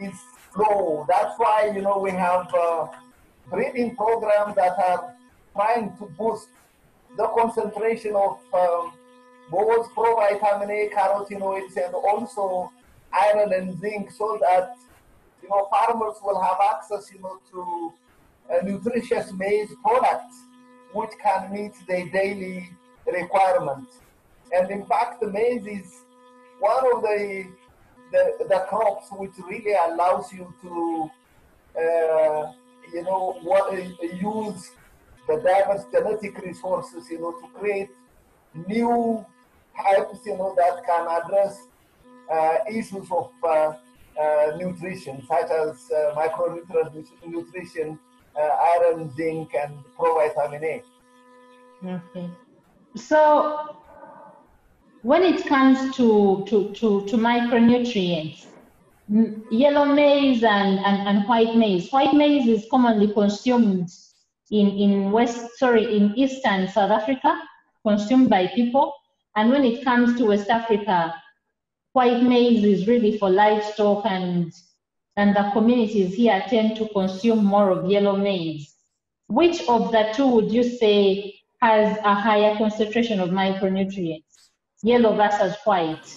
[0.00, 0.18] is
[0.56, 1.04] low.
[1.08, 2.86] That's why you know we have uh,
[3.50, 5.14] breeding programs that are
[5.54, 6.48] trying to boost
[7.16, 8.92] the concentration of um,
[9.52, 12.72] both provitamin A, carotenoids, and also
[13.12, 14.76] iron and zinc, so that
[15.42, 17.92] you know farmers will have access, you know, to
[18.50, 20.36] a nutritious maize products
[20.94, 22.70] which can meet their daily
[23.06, 23.98] requirements.
[24.54, 25.88] And in fact, the maize is
[26.58, 27.46] one of the
[28.12, 31.10] the, the crops which really allows you to,
[31.80, 32.52] uh,
[32.92, 34.70] you know, what, use
[35.26, 37.88] the diverse genetic resources, you know, to create
[38.68, 39.24] new
[39.76, 41.58] types, you know, that can address
[42.30, 43.72] uh, issues of uh,
[44.20, 47.98] uh, nutrition, such as uh, micronutrient nutrition,
[48.36, 50.82] uh, iron, zinc, and provitamin A.
[51.84, 52.30] Okay.
[52.96, 53.76] So,
[55.02, 58.46] when it comes to, to, to, to micronutrients,
[59.50, 61.90] yellow maize and, and, and white maize.
[61.90, 63.90] White maize is commonly consumed
[64.50, 67.40] in, in west, sorry, in eastern South Africa,
[67.86, 68.92] consumed by people.
[69.34, 71.14] And when it comes to West Africa,
[71.92, 74.52] white maize is really for livestock and,
[75.16, 78.74] and the communities here tend to consume more of yellow maize.
[79.28, 84.50] Which of the two would you say has a higher concentration of micronutrients,
[84.82, 86.16] yellow versus white?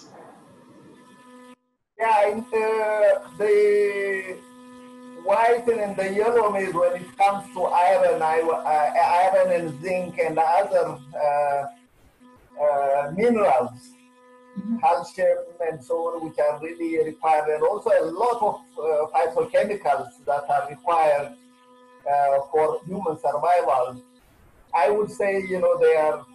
[1.97, 4.37] Yeah, in, uh, the
[5.23, 10.97] white and the yellow maize, when it comes to iron, iron and zinc and other
[11.17, 11.67] uh,
[12.61, 13.91] uh, minerals,
[14.57, 14.77] mm-hmm.
[14.77, 15.37] calcium
[15.69, 20.43] and so on, which are really required, and also a lot of uh, phytochemicals that
[20.49, 21.33] are required
[22.09, 24.01] uh, for human survival.
[24.73, 26.25] I would say, you know, they are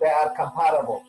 [0.00, 1.04] they are comparable.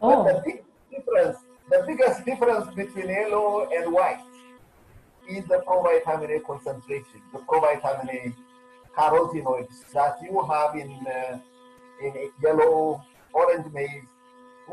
[0.00, 0.22] Oh.
[0.22, 1.38] But the big difference,
[1.70, 4.22] the biggest difference between yellow and white
[5.28, 8.34] is the provitamin A concentration, the provitamin A
[8.96, 11.38] carotenoids that you have in uh,
[12.02, 13.02] in yellow
[13.40, 14.10] orange maize,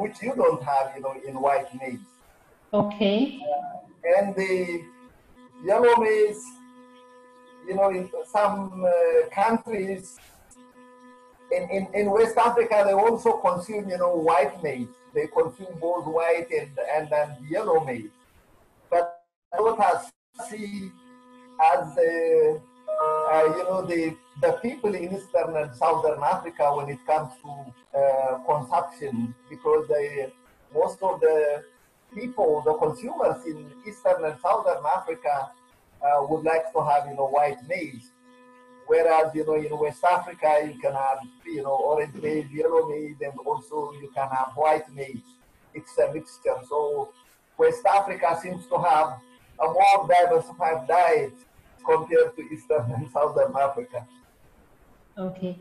[0.01, 2.09] which you don't have, you know, in white maize.
[2.73, 3.39] Okay.
[3.39, 4.83] Uh, and the
[5.69, 6.43] yellow maize,
[7.67, 10.19] you know, in some uh, countries
[11.55, 14.87] in, in, in West Africa, they also consume, you know, white maize.
[15.13, 18.09] They consume both white and, and, and yellow maize.
[18.89, 19.21] But
[19.51, 19.93] what I
[20.49, 20.91] see
[21.73, 22.59] as a,
[23.31, 27.99] a you know, the, the people in Eastern and Southern Africa when it comes to
[27.99, 30.31] uh, consumption, because they,
[30.73, 31.63] most of the
[32.13, 35.51] people, the consumers in Eastern and Southern Africa
[36.01, 38.11] uh, would like to have, you know, white maize.
[38.85, 43.15] Whereas, you know, in West Africa, you can have, you know, orange maize, yellow maize,
[43.21, 45.29] and also you can have white maize.
[45.73, 46.57] It's a mixture.
[46.67, 47.13] So
[47.57, 49.19] West Africa seems to have
[49.59, 51.33] a more diversified diet
[51.85, 54.07] compared to Eastern and Southern Africa.
[55.17, 55.57] Okay.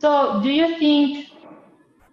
[0.00, 1.28] So do you think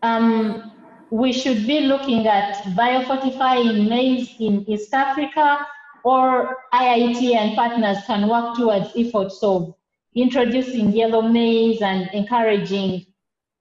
[0.01, 0.71] um,
[1.09, 5.65] we should be looking at biofortifying maize in East Africa
[6.03, 9.75] or IITA and partners can work towards efforts of
[10.15, 13.05] introducing yellow maize and encouraging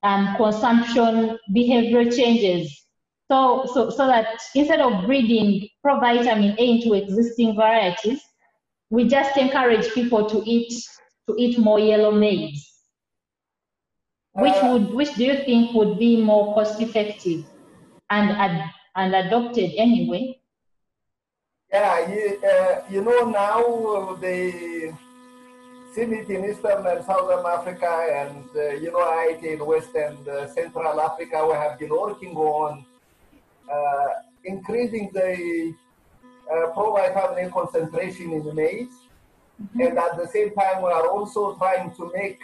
[0.02, 2.84] um, consumption behavioral changes.
[3.30, 8.20] So, so, so that instead of breeding provitamin A into existing varieties,
[8.90, 10.72] we just encourage people to eat
[11.28, 12.66] to eat more yellow maize.
[14.32, 17.44] Which Uh, would which do you think would be more cost effective
[18.10, 20.40] and ad, and adopted anyway?
[21.72, 24.92] Yeah, you, uh, you know now the
[25.94, 30.48] CIMMYT in Eastern and Southern Africa and uh, you know IITA in West and uh,
[30.48, 32.84] Central Africa we have been working on
[33.72, 34.08] uh,
[34.44, 35.74] increasing the
[36.50, 38.94] uh, provitamin concentration in the maize
[39.74, 42.40] and at the same time we are also trying to make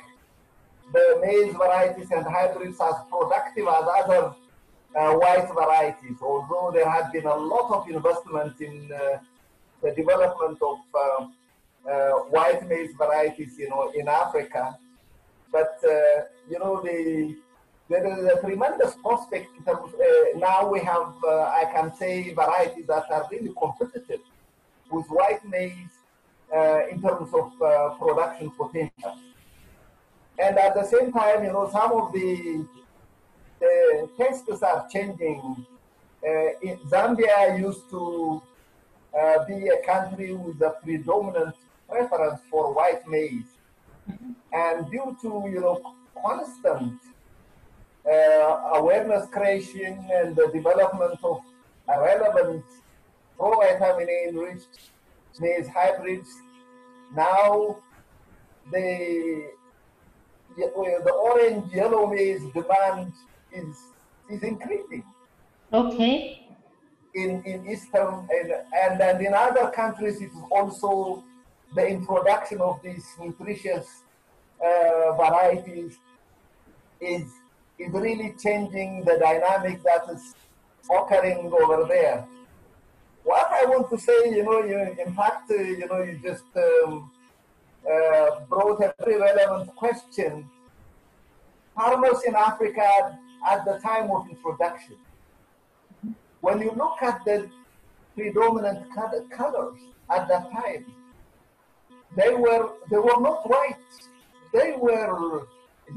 [0.93, 4.35] the maize varieties and hybrids as productive as other
[4.97, 9.19] uh, white varieties, although there has been a lot of investment in uh,
[9.83, 11.35] the development of um,
[11.91, 14.79] uh, white maize varieties, you know, in Africa.
[15.53, 17.37] But, uh, you know, the,
[17.89, 22.33] there is a tremendous prospect in terms, uh, now we have, uh, I can say,
[22.35, 24.21] varieties that are really competitive
[24.91, 25.73] with white maize
[26.55, 29.17] uh, in terms of uh, production potential.
[30.39, 32.67] And at the same time, you know, some of the
[33.59, 35.67] the tastes are changing.
[36.27, 36.31] Uh,
[36.63, 38.43] in Zambia used to
[39.19, 41.55] uh, be a country with a predominant
[41.89, 43.47] preference for white maize,
[44.53, 47.01] and due to you know constant
[48.75, 51.41] awareness creation and the development of
[51.89, 52.65] a relevant
[53.39, 54.91] provitamin A enriched
[55.41, 56.31] maize hybrids,
[57.15, 57.77] now
[58.73, 59.51] the
[60.57, 63.13] the orange yellow maize demand
[63.53, 63.77] is
[64.31, 65.05] is increasing
[65.73, 66.49] Okay.
[67.15, 71.23] in, in eastern and, and and in other countries it is also
[71.75, 74.03] the introduction of these nutritious
[74.65, 75.99] uh, varieties
[77.01, 77.25] is
[77.79, 80.35] is really changing the dynamic that is
[80.91, 82.27] occurring over there.
[83.25, 86.45] What I want to say, you know, you, in fact, uh, you know, you just
[86.57, 87.11] um,
[87.91, 90.49] uh, brought a very relevant question.
[91.75, 94.97] Farmers in Africa at the time of introduction,
[96.41, 97.51] when you look at the
[98.15, 98.87] predominant
[99.31, 100.87] colors at that time,
[102.17, 103.77] they were they were not white.
[104.53, 105.47] They were,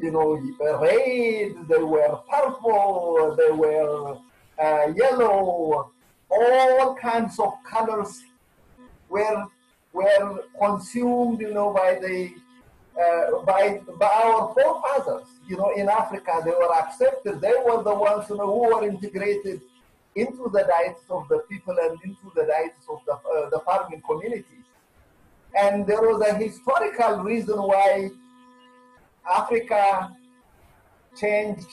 [0.02, 0.36] you know,
[0.80, 1.67] red.
[1.67, 3.36] They were purple.
[3.38, 4.17] They were
[4.62, 5.91] uh, yellow.
[6.30, 8.21] All kinds of colors
[9.10, 9.45] were
[9.93, 12.34] were consumed, you know, by the
[12.99, 15.28] uh, by by our forefathers.
[15.47, 17.41] You know, in Africa, they were accepted.
[17.41, 19.62] They were the ones, you know, who were integrated
[20.15, 24.02] into the diets of the people and into the diets of the uh, the farming
[24.02, 24.65] communities.
[25.56, 28.12] And there was a historical reason why
[29.27, 30.15] Africa
[31.15, 31.67] changed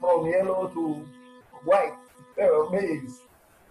[0.00, 1.06] from yellow to
[1.64, 1.94] white
[2.70, 3.20] maize.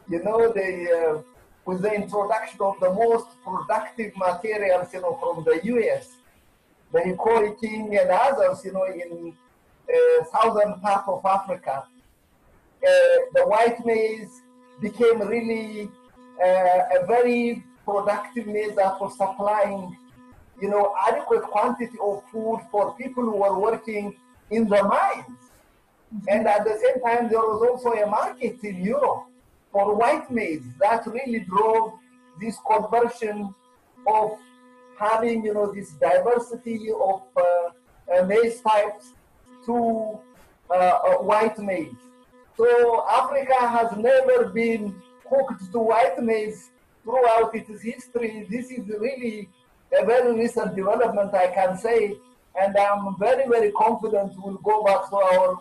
[0.10, 1.20] You know, they, uh,
[1.66, 6.18] with the introduction of the most productive materials, you know, from the US,
[6.92, 9.34] the Hickory King and others, you know, in
[9.90, 12.90] uh, southern part of Africa, uh,
[13.34, 14.42] the white maize
[14.82, 15.90] became really
[16.44, 19.96] uh, a very productive maize was supplying,
[20.64, 24.16] you know, adequate quantity of food for people who were working
[24.50, 25.42] in the mines.
[26.30, 29.26] And at the same time, there was also a market in Europe
[29.74, 31.92] for white maize that really drove
[32.40, 33.54] this conversion
[34.08, 34.38] of
[34.98, 39.12] having, you know, this diversity of uh, uh, maize types
[39.66, 40.18] to
[40.70, 42.04] uh, uh, white maize.
[42.56, 44.96] So Africa has never been
[45.30, 46.70] hooked to white maize
[47.04, 48.48] throughout its history.
[48.50, 49.50] This is really
[50.00, 52.16] a very recent development, I can say,
[52.60, 55.60] and I'm very, very confident we'll go back to our,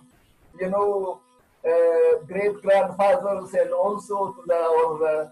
[0.60, 1.20] you know,
[1.66, 5.28] uh, great grandfathers and also to the, our uh,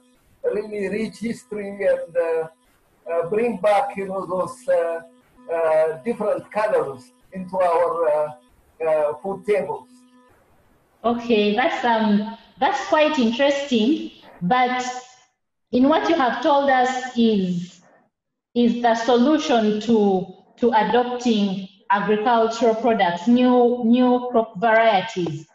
[0.55, 2.49] really rich history and uh,
[3.11, 5.01] uh, bring back, you know, those uh,
[5.53, 8.37] uh, different colors into our
[9.23, 9.89] food tables.
[11.05, 14.11] Okay, that's um that's quite interesting.
[14.43, 14.85] But
[15.73, 17.70] in what you have told us is
[18.55, 20.27] is the solution to
[20.59, 25.47] to adopting agricultural products, new new crop varieties.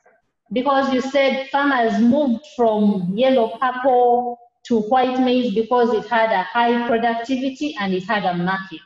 [0.51, 6.43] Because you said farmers moved from yellow purple to white maize because it had a
[6.43, 8.81] high productivity and it had a market.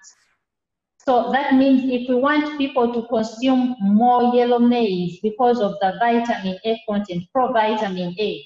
[1.05, 5.95] So that means if we want people to consume more yellow maize because of the
[5.99, 8.45] vitamin A content, provitamin A,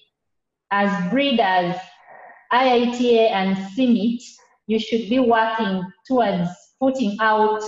[0.72, 1.76] as breeders,
[2.52, 4.22] IITA and CIMMYT,
[4.68, 6.50] you should be working towards
[6.80, 7.62] putting out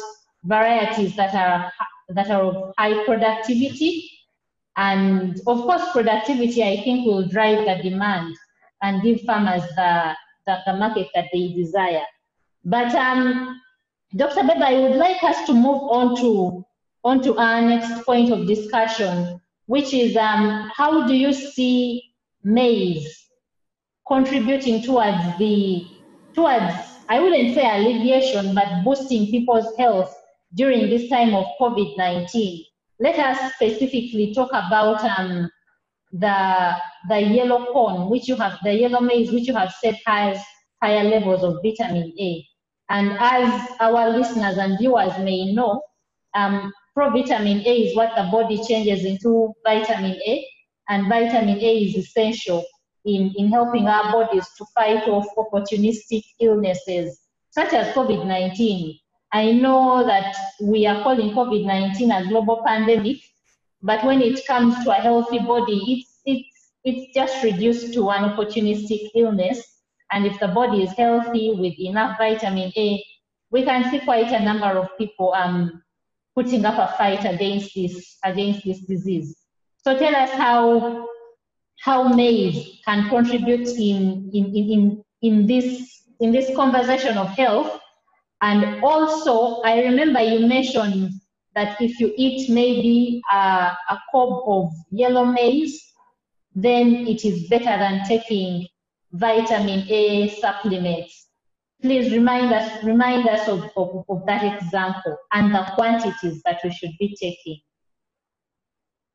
[0.44, 1.72] varieties that are
[2.10, 4.10] that are of high productivity.
[4.78, 8.36] And of course, productivity, I think, will drive the demand
[8.82, 10.14] and give farmers the,
[10.46, 12.04] the, the market that they desire.
[12.64, 13.62] But um,
[14.16, 14.44] Dr.
[14.44, 16.66] Bebe, I would like us to move on to,
[17.04, 22.04] on to our next point of discussion, which is um, how do you see
[22.44, 23.28] maize
[24.08, 25.88] contributing towards the,
[26.34, 26.76] towards,
[27.08, 30.16] I wouldn't say alleviation, but boosting people's health
[30.56, 32.64] during this time of COVID-19.
[33.00, 35.50] Let us specifically talk about um,
[36.12, 36.76] the,
[37.10, 40.42] the yellow corn, which you have, the yellow maize, which you have said has
[40.82, 42.46] higher levels of vitamin A.
[42.90, 45.82] And as our listeners and viewers may know,
[46.34, 50.48] um, provitamin A is what the body changes into vitamin A,
[50.90, 52.64] and vitamin A is essential
[53.06, 57.20] in, in helping our bodies to fight off opportunistic illnesses
[57.52, 59.00] such as COVID 19.
[59.32, 63.18] I know that we are calling COVID 19 a global pandemic,
[63.82, 68.32] but when it comes to a healthy body, it's, it's, it's just reduced to an
[68.32, 69.76] opportunistic illness
[70.12, 73.04] and if the body is healthy with enough vitamin A,
[73.52, 75.82] we can see quite a number of people um,
[76.36, 79.36] putting up a fight against this against this disease.
[79.84, 81.08] So tell us how
[81.86, 85.68] how maize can contribute in in, in, in this
[86.20, 87.80] in this conversation of health.
[88.42, 91.12] And also, I remember you mentioned
[91.54, 93.38] that if you eat maybe a,
[93.90, 95.80] a cob of yellow maize,
[96.56, 98.68] then it is better than taking
[99.14, 101.28] vitamin A supplements.
[101.82, 106.72] Please remind us, remind us of, of, of that example and the quantities that we
[106.72, 107.60] should be taking.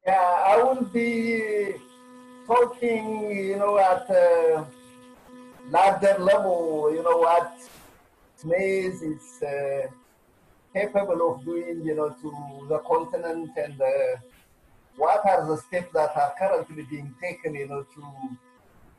[0.07, 1.75] Yeah, I will be
[2.51, 4.67] talking, you know, at a
[5.69, 7.53] larger level, you know, what
[8.45, 9.87] maize is uh,
[10.75, 14.17] capable of doing, you know, to the continent and uh,
[14.97, 18.03] what are the steps that are currently being taken, you know, to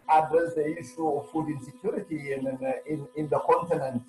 [0.10, 2.48] address the issue of food insecurity in,
[2.88, 4.02] in, in the continent.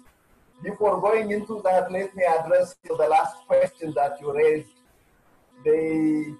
[0.62, 4.68] Before going into that, let me address the last question that you raised.
[5.64, 6.36] The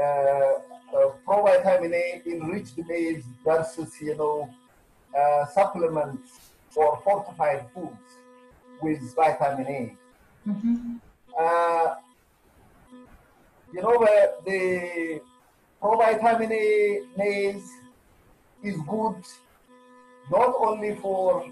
[0.00, 4.48] uh, uh, provitamin A enriched maize versus, you know,
[5.18, 8.18] uh, supplements or fortified foods
[8.82, 9.96] with vitamin A.
[10.48, 10.96] Mm-hmm.
[11.38, 11.94] Uh,
[13.72, 15.20] you know, the, the
[15.82, 17.70] provitamin A maize
[18.62, 19.22] is good
[20.30, 21.44] not only for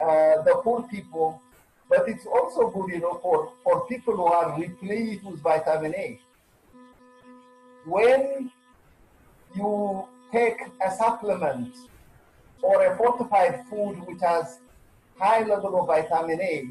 [0.00, 1.40] uh, the poor people,
[1.88, 6.20] but it's also good, you know, for, for people who are replenished with vitamin A.
[7.88, 8.50] When
[9.54, 11.74] you take a supplement
[12.62, 14.58] or a fortified food which has
[15.18, 16.70] high level of vitamin A,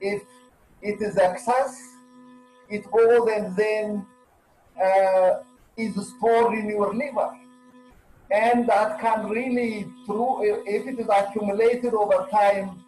[0.00, 0.22] if
[0.82, 1.80] it is excess,
[2.68, 4.06] it goes and then
[4.82, 5.42] uh,
[5.76, 7.30] is stored in your liver
[8.30, 12.82] and that can really, through if it is accumulated over time,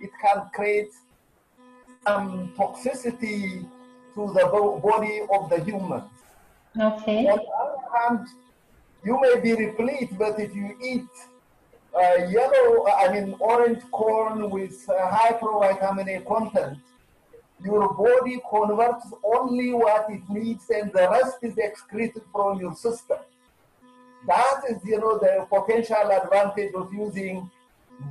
[0.00, 0.90] it can create
[2.06, 3.66] some toxicity
[4.14, 4.46] to the
[4.82, 6.02] body of the human.
[6.76, 7.26] Okay.
[7.26, 8.28] On the other hand,
[9.04, 11.08] you may be replete, but if you eat
[11.94, 16.78] uh, yellow, I mean orange corn with uh, high provitamin A content,
[17.64, 23.18] your body converts only what it needs and the rest is excreted from your system
[24.26, 27.50] that is, you know, the potential advantage of using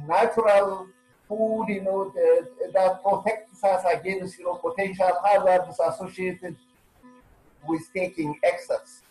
[0.08, 0.88] natural
[1.28, 6.56] food, you know, the, that protects us against, you know, potential hazards associated
[7.68, 9.02] with taking excess.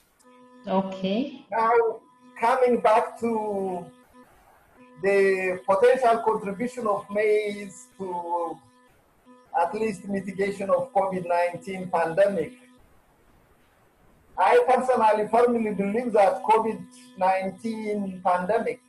[0.66, 1.44] Okay.
[1.50, 2.00] Now,
[2.40, 3.86] coming back to
[5.02, 8.58] the potential contribution of maize to
[9.60, 12.52] at least mitigation of COVID-19 pandemic.
[14.38, 18.80] I personally firmly believe that COVID-19 pandemic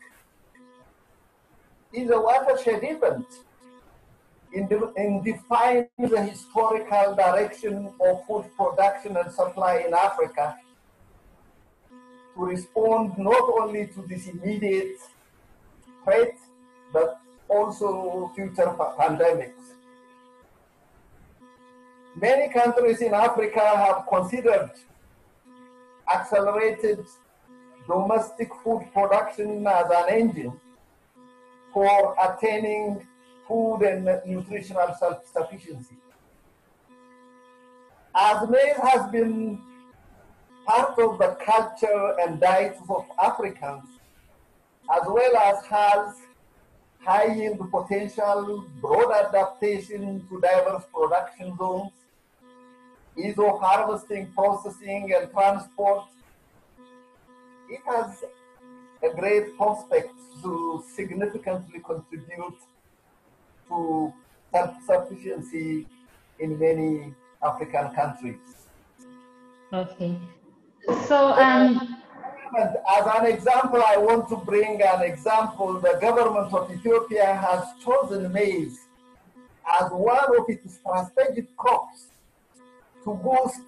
[1.94, 3.28] is a watershed event
[4.54, 10.58] in, de- in defining the historical direction of food production and supply in Africa
[12.36, 14.98] to respond not only to this immediate
[16.04, 16.36] threat,
[16.94, 17.20] but
[17.50, 19.64] also future pa- pandemics.
[22.16, 24.72] Many countries in Africa have considered
[26.12, 27.06] accelerated
[27.88, 30.54] domestic food production as an engine
[31.74, 33.06] for attaining
[33.48, 35.96] food and nutritional self-sufficiency.
[38.16, 39.60] As maize has been
[40.66, 43.86] part of the culture and diets of Africans,
[44.92, 46.16] as well as has
[47.00, 51.92] high yield potential, broad adaptation to diverse production zones,
[53.18, 56.06] ease of harvesting, processing, and transport.
[57.70, 58.24] It has
[59.04, 62.58] a great prospect to significantly contribute
[63.70, 64.14] to
[64.52, 65.86] self-sufficiency
[66.40, 67.14] in many
[67.44, 68.68] African countries.
[69.74, 70.18] Okay.
[71.08, 71.98] So, um,
[72.58, 75.80] as an example, I want to bring an example.
[75.80, 78.80] The government of Ethiopia has chosen maize
[79.82, 82.08] as one of its strategic crops
[83.04, 83.62] to boost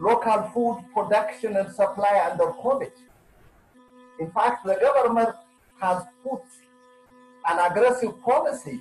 [0.00, 2.90] local food production and supply under COVID.
[4.18, 5.34] In fact, the government
[5.80, 6.42] has put
[7.48, 8.80] an aggressive policy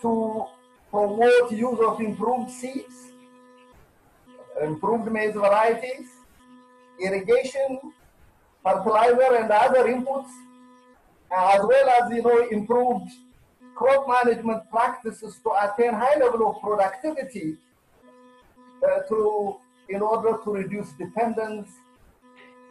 [0.00, 0.44] to
[0.90, 3.12] promote use of improved seeds,
[4.62, 6.08] improved maize varieties,
[7.00, 7.80] irrigation,
[8.62, 10.30] fertilizer, and other inputs,
[11.34, 13.10] as well as you know improved
[13.74, 17.56] crop management practices to attain high level of productivity
[18.86, 19.56] uh, to
[19.88, 21.70] in order to reduce dependence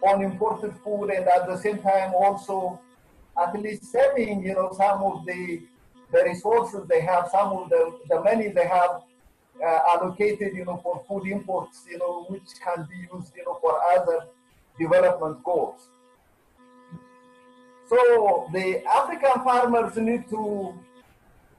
[0.03, 2.79] on imported food and at the same time also
[3.38, 5.61] at least saving you know some of the
[6.11, 9.01] the resources they have some of the, the money they have
[9.63, 13.57] uh, allocated you know for food imports you know which can be used you know
[13.61, 14.25] for other
[14.79, 15.89] development goals.
[17.88, 20.73] So the african farmers need to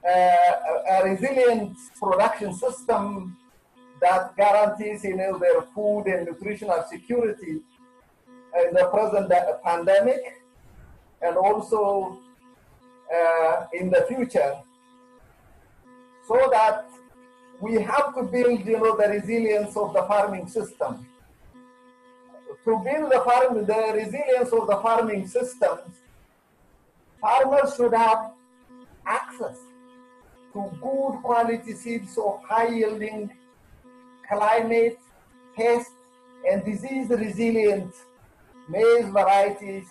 [0.08, 0.52] uh,
[0.90, 3.36] a, resilient production system
[4.00, 7.60] that guarantees you know their food and nutritional security
[8.66, 9.30] in the present
[9.62, 10.41] pandemic
[11.22, 12.18] and also
[13.14, 14.56] uh, in the future
[16.26, 16.88] so that
[17.60, 21.06] we have to build you know the resilience of the farming system.
[22.64, 26.02] To build the farm the resilience of the farming systems
[27.22, 28.32] farmers should have
[29.06, 29.58] access
[30.52, 33.30] to good quality seeds of high yielding
[34.28, 34.98] climate
[35.56, 35.92] pest
[36.50, 37.92] and disease resilient
[38.68, 39.88] maize varieties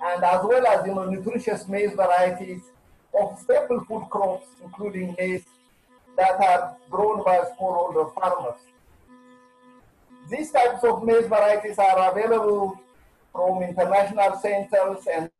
[0.00, 2.62] and as well as you know nutritious maize varieties
[3.18, 5.44] of staple food crops including maize
[6.16, 8.60] that are grown by smallholder farmers.
[10.30, 12.78] These types of maize varieties are available
[13.32, 15.30] from international centers and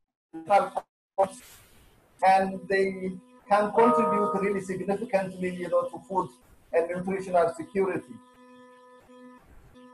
[2.27, 3.13] and they
[3.49, 6.29] can contribute really significantly you know to food
[6.73, 8.15] and nutritional security.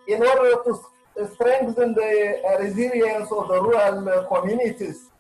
[0.07, 0.79] In order to
[1.33, 5.11] strengthen the uh, resilience of the rural uh, communities.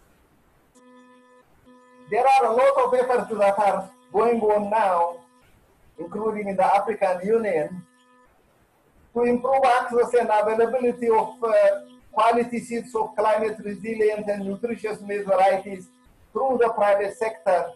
[2.10, 5.16] There are a lot of efforts that are going on now,
[5.98, 7.82] including in the African Union,
[9.14, 11.54] to improve access and availability of uh,
[12.12, 15.88] quality seeds of climate resilient and nutritious maize varieties
[16.32, 17.66] through the private sector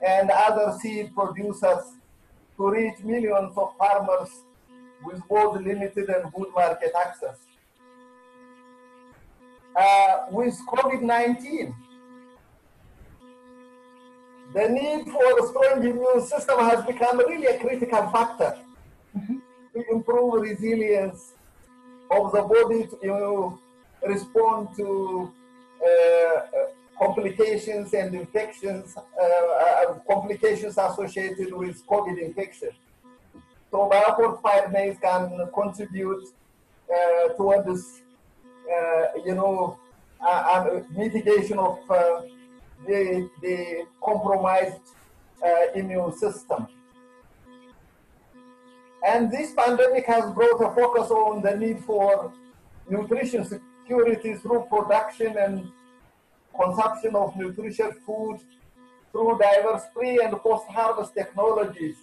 [0.00, 1.84] and other seed producers
[2.56, 4.30] to reach millions of farmers
[5.04, 7.47] with both limited and good market access.
[9.76, 11.74] Uh, with COVID-19,
[14.54, 18.56] the need for a strong immune system has become really a critical factor
[19.14, 21.32] to improve resilience
[22.10, 23.58] of the body to you know,
[24.06, 25.30] respond to
[25.84, 26.40] uh,
[26.98, 32.70] complications and infections, uh, uh, complications associated with COVID infection.
[33.70, 36.26] So BioFort maize can contribute
[36.90, 38.07] uh, toward this, uh,
[39.24, 39.78] you know,
[40.20, 42.22] uh, mitigation of uh,
[42.86, 44.80] the, the compromised
[45.44, 46.66] uh, immune system.
[49.06, 52.32] And this pandemic has brought a focus on the need for
[52.88, 55.70] nutrition security through production and
[56.60, 58.40] consumption of nutritious food
[59.12, 61.96] through diverse pre and post-harvest technologies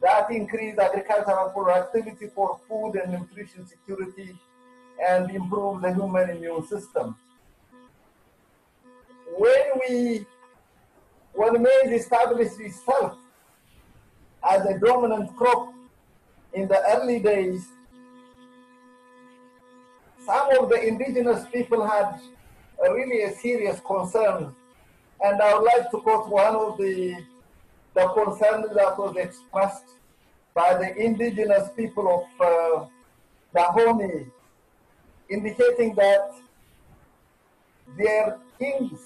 [0.00, 4.36] that increase agricultural productivity for food and nutrition security
[5.08, 7.16] and improve the human immune system.
[9.36, 10.26] When we
[11.34, 13.16] when maize established itself
[14.48, 15.72] as a dominant crop
[16.52, 17.66] in the early days,
[20.26, 22.20] some of the indigenous people had
[22.84, 24.54] a really a serious concern.
[25.24, 27.16] And I would like to quote one of the,
[27.94, 29.84] the concerns that was expressed
[30.54, 32.86] by the indigenous people of uh,
[33.54, 34.26] Dahomey,
[35.32, 36.34] indicating that
[37.96, 39.00] their kings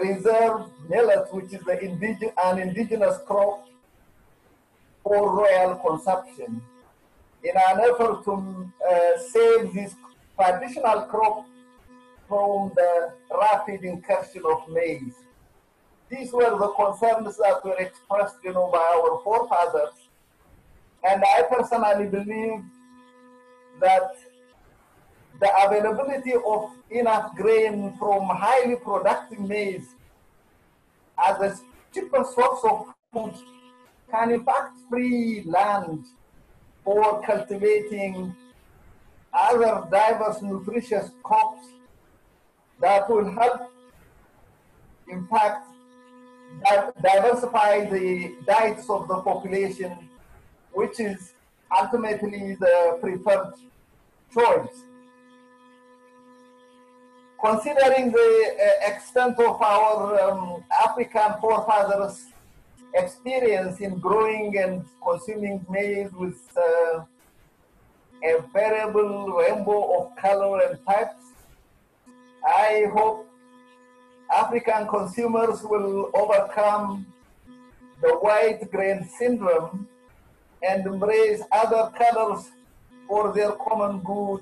[0.00, 3.66] reserved millet, which is the an indigenous crop
[5.02, 6.60] for royal consumption
[7.42, 9.94] in an effort to uh, save this
[10.38, 11.46] traditional crop
[12.28, 15.14] from the rapid incursion of maize.
[16.10, 19.94] These were the concerns that were expressed, you know, by our forefathers.
[21.04, 22.62] And I personally believe
[23.80, 24.16] that
[25.40, 29.94] the availability of enough grain from highly productive maize
[31.26, 31.60] as a
[31.94, 33.34] cheapest source of food
[34.10, 36.04] can in fact free land
[36.84, 38.34] for cultivating
[39.32, 41.66] other diverse nutritious crops
[42.80, 43.70] that will help
[45.08, 45.66] in fact
[47.02, 49.96] diversify the diets of the population
[50.72, 51.34] which is
[51.78, 53.52] ultimately the preferred
[54.32, 54.84] choice
[57.40, 62.26] considering the uh, extent of our um, African forefathers'
[62.94, 67.04] experience in growing and consuming maize with uh,
[68.24, 71.22] a variable rainbow of color and types,
[72.44, 73.28] I hope
[74.34, 77.06] African consumers will overcome
[78.02, 79.86] the white grain syndrome
[80.62, 82.50] and embrace other colors
[83.06, 84.40] for their common good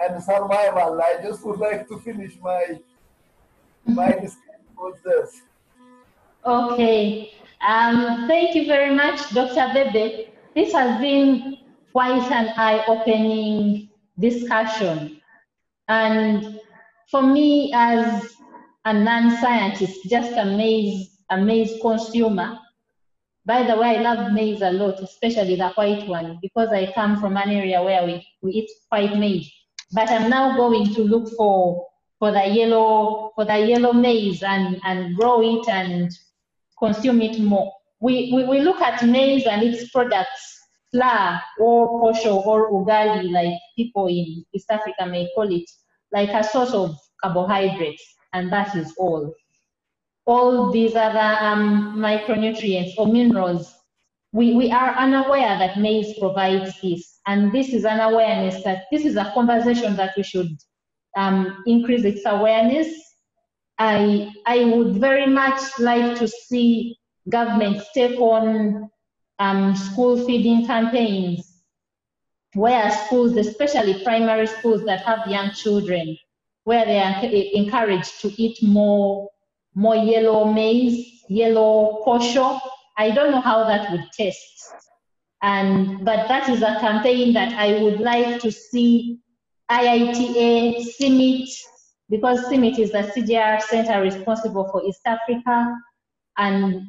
[0.00, 1.00] and survival.
[1.00, 2.80] I just would like to finish my
[3.84, 5.42] my discussion with this.
[6.44, 7.32] Okay.
[7.66, 9.72] Um, thank you very much, Dr.
[9.72, 10.28] Bebe.
[10.54, 11.58] This has been
[11.92, 13.88] quite an eye-opening
[14.18, 15.20] discussion.
[15.88, 16.60] And
[17.10, 18.34] for me as
[18.84, 22.58] a non-scientist, just a maize, a maize consumer,
[23.44, 27.20] by the way, I love maize a lot, especially the white one, because I come
[27.20, 29.50] from an area where we, we eat white maize.
[29.92, 31.86] But I'm now going to look for
[32.18, 36.10] for the yellow for the yellow maize and, and grow it and
[36.78, 37.72] consume it more.
[38.00, 40.58] We, we, we look at maize and its products,
[40.92, 45.68] flour or posho or ugali, like people in East Africa may call it,
[46.12, 49.34] like a source of carbohydrates, and that is all.
[50.26, 53.74] All these other um, micronutrients or minerals,
[54.32, 57.15] we, we are unaware that maize provides this.
[57.26, 60.56] And this is an awareness that this is a conversation that we should
[61.16, 62.88] um, increase its awareness.
[63.78, 66.96] I, I would very much like to see
[67.28, 68.88] governments take on
[69.38, 71.56] um, school feeding campaigns
[72.54, 76.16] where schools, especially primary schools that have young children,
[76.64, 79.28] where they are encouraged to eat more,
[79.74, 82.58] more yellow maize, yellow posho.
[82.96, 84.72] I don't know how that would taste.
[85.42, 89.20] And, but that is a campaign that I would like to see
[89.70, 91.48] IITA, CIMMYT,
[92.08, 95.74] because CIMMYT is the CGIAR center responsible for East Africa
[96.38, 96.82] and,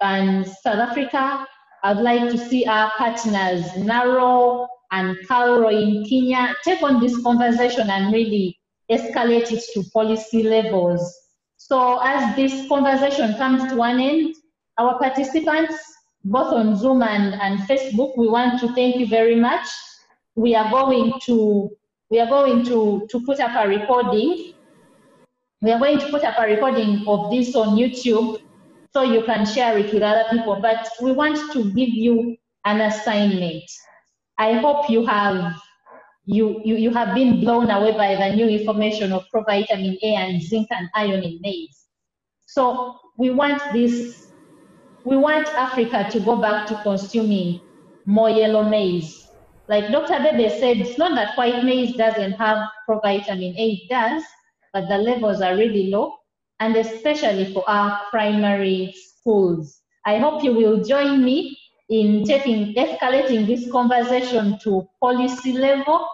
[0.00, 1.46] and South Africa.
[1.82, 7.88] I'd like to see our partners, NARO and KALRO in Kenya, take on this conversation
[7.88, 8.58] and really
[8.90, 11.14] escalate it to policy levels.
[11.56, 14.34] So as this conversation comes to an end,
[14.78, 15.76] our participants
[16.24, 18.16] both on Zoom and, and Facebook.
[18.16, 19.66] We want to thank you very much.
[20.34, 21.70] We are going to
[22.10, 24.54] we are going to, to put up a recording.
[25.60, 28.40] We are going to put up a recording of this on YouTube
[28.92, 30.58] so you can share it with other people.
[30.62, 33.64] But we want to give you an assignment.
[34.38, 35.60] I hope you have
[36.24, 40.42] you, you, you have been blown away by the new information of provitamin A and
[40.42, 41.86] zinc and iron in maize.
[42.46, 44.27] So we want this
[45.08, 47.62] we want Africa to go back to consuming
[48.04, 49.26] more yellow maize.
[49.66, 50.22] Like Dr.
[50.22, 54.22] Bebe said, it's not that white maize doesn't have provitamin A, it does,
[54.74, 56.14] but the levels are really low,
[56.60, 59.80] and especially for our primary schools.
[60.04, 66.06] I hope you will join me in taking, escalating this conversation to policy level.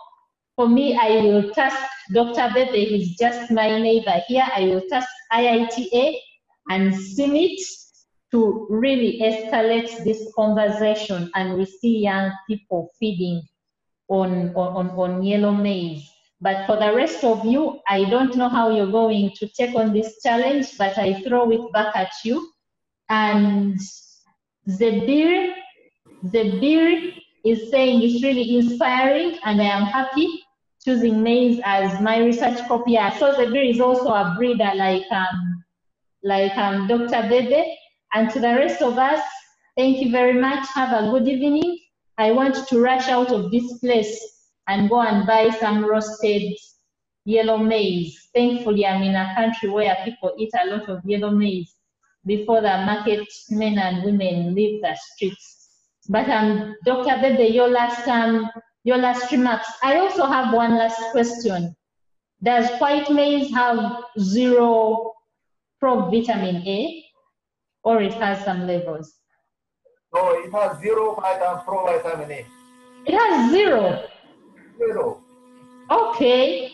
[0.54, 1.76] For me, I will task
[2.12, 2.48] Dr.
[2.54, 4.46] Bebe, he's just my neighbor here.
[4.54, 6.16] I will task IITA
[6.70, 7.83] and CIMMYT
[8.34, 13.40] to really escalate this conversation and we see young people feeding
[14.08, 16.10] on, on, on yellow maize.
[16.40, 19.92] But for the rest of you, I don't know how you're going to take on
[19.92, 22.50] this challenge, but I throw it back at you.
[23.08, 23.78] And
[24.68, 25.54] Zebir,
[26.26, 27.14] Zebir
[27.44, 30.42] is saying it's really inspiring, and I am happy
[30.84, 32.82] choosing maize as my research crop.
[32.88, 35.64] Yeah, so Zebir is also a breeder like um,
[36.24, 37.28] like um, Dr.
[37.28, 37.76] Bebe.
[38.14, 39.20] And to the rest of us,
[39.76, 40.66] thank you very much.
[40.74, 41.78] Have a good evening.
[42.16, 46.56] I want to rush out of this place and go and buy some roasted
[47.24, 48.28] yellow maize.
[48.32, 51.74] Thankfully, I'm in a country where people eat a lot of yellow maize
[52.24, 55.68] before the market men and women leave the streets.
[56.08, 57.20] But um, Dr.
[57.20, 58.48] Bebe, your last um,
[58.84, 59.68] your last remarks.
[59.82, 61.74] I also have one last question.
[62.42, 65.14] Does white maize have zero
[65.80, 67.03] vitamin A,
[67.84, 69.14] or it has some levels?
[70.14, 72.46] No, it has zero vitamin, vitamin A.
[73.06, 74.04] It has zero.
[74.78, 75.20] Zero.
[75.90, 76.72] Okay.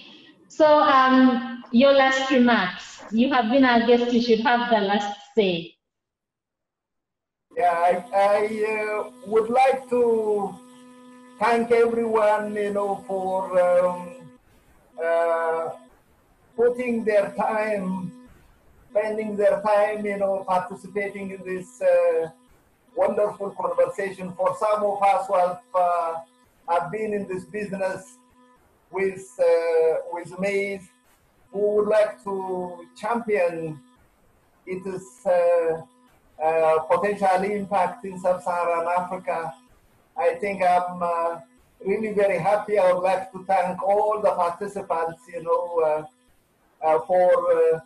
[0.48, 3.02] So, um, your last remarks.
[3.10, 4.12] You have been our guest.
[4.12, 5.74] You should have the last say.
[7.56, 8.40] Yeah, I, I
[8.70, 10.54] uh, would like to
[11.40, 14.14] thank everyone, you know, for um,
[15.02, 15.70] uh,
[16.56, 18.12] putting their time
[18.90, 22.28] spending their time, you know, participating in this uh,
[22.96, 24.32] wonderful conversation.
[24.32, 26.14] For some of us who have, uh,
[26.68, 28.18] have been in this business
[28.90, 30.88] with, uh, with maize,
[31.52, 33.80] who would like to champion
[34.66, 35.82] its uh,
[36.42, 39.54] uh, potential impact in sub-Saharan Africa,
[40.16, 41.40] I think I'm uh,
[41.84, 42.78] really very happy.
[42.78, 46.06] I would like to thank all the participants, you know,
[47.06, 47.80] for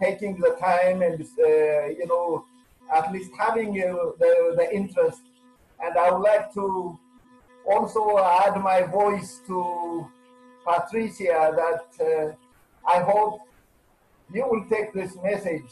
[0.00, 2.44] taking the time and uh, you know
[2.94, 5.20] at least having uh, the, the interest.
[5.82, 6.98] And I would like to
[7.70, 10.06] also add my voice to
[10.64, 12.36] Patricia that
[12.86, 13.40] I hope
[14.32, 15.70] you will take this message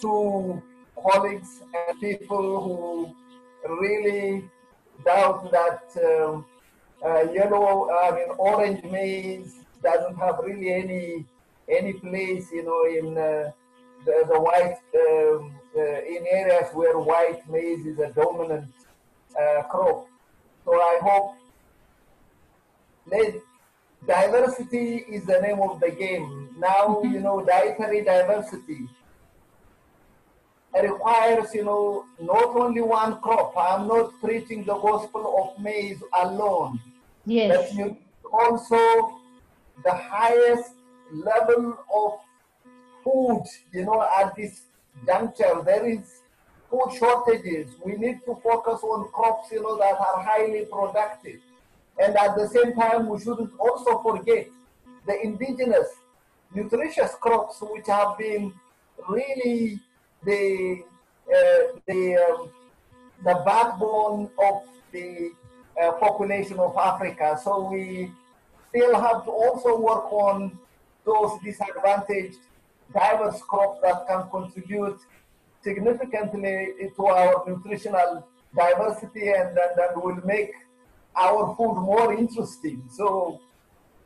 [0.00, 0.62] to
[1.02, 3.14] colleagues and people who
[3.80, 4.44] really
[5.04, 6.44] doubt that um,
[7.04, 11.24] uh, yellow, I mean, orange maize doesn't have really any
[11.68, 13.50] any place, you know, in uh,
[14.04, 18.72] the, the white, um, uh, in areas where white maize is a dominant
[19.40, 20.06] uh, crop.
[20.64, 21.36] So I hope
[23.10, 23.40] that
[24.06, 26.50] diversity is the name of the game.
[26.58, 27.12] Now, mm-hmm.
[27.12, 28.88] you know, dietary diversity
[30.82, 33.54] requires, you know, not only one crop.
[33.56, 36.80] I'm not preaching the gospel of maize alone.
[37.24, 37.74] Yes.
[37.74, 37.96] But
[38.32, 39.20] also
[39.84, 40.72] the highest
[41.12, 42.18] level of
[43.04, 44.62] food, you know, at this
[45.06, 46.20] juncture, there is
[46.70, 47.70] food shortages.
[47.84, 51.40] We need to focus on crops, you know, that are highly productive.
[51.98, 54.48] And at the same time, we shouldn't also forget
[55.06, 55.88] the indigenous
[56.54, 58.52] nutritious crops, which have been
[59.08, 59.78] really
[60.24, 60.82] the
[61.28, 62.50] uh, the um,
[63.24, 65.30] the backbone of the
[65.82, 67.38] uh, population of Africa.
[67.42, 68.10] So we
[68.68, 70.58] still have to also work on
[71.06, 72.40] those disadvantaged
[72.92, 74.98] diverse crops that can contribute
[75.62, 80.52] significantly to our nutritional diversity and, and will make
[81.16, 82.82] our food more interesting.
[82.92, 83.40] So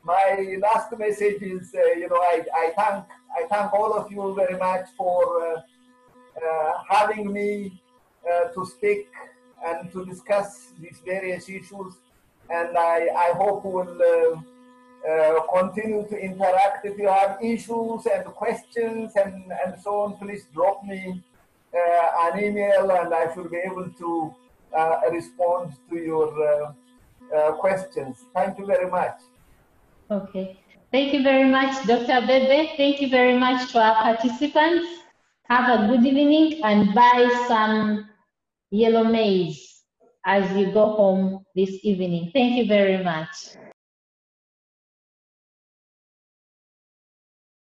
[0.05, 3.05] my last message is, uh, you know, I, I thank
[3.39, 5.61] I thank all of you very much for uh,
[6.47, 7.81] uh, having me
[8.29, 9.09] uh, to speak
[9.65, 11.95] and to discuss these various issues.
[12.49, 14.43] And I, I hope we'll
[15.09, 16.85] uh, continue to interact.
[16.85, 21.23] If you have issues and questions and, and so on, please drop me
[21.75, 24.35] uh, an email and I should be able to
[24.77, 26.73] uh, respond to your uh,
[27.35, 28.17] uh, questions.
[28.35, 29.19] Thank you very much.
[30.11, 30.59] Okay.
[30.93, 32.27] Thank you very much, Dr.
[32.27, 32.73] Bebe.
[32.77, 34.87] Thank you very much to our participants.
[35.49, 38.09] Have a good evening and buy some
[38.71, 39.83] yellow maize
[40.27, 42.31] as you go home this evening.
[42.35, 43.57] Thank you very much.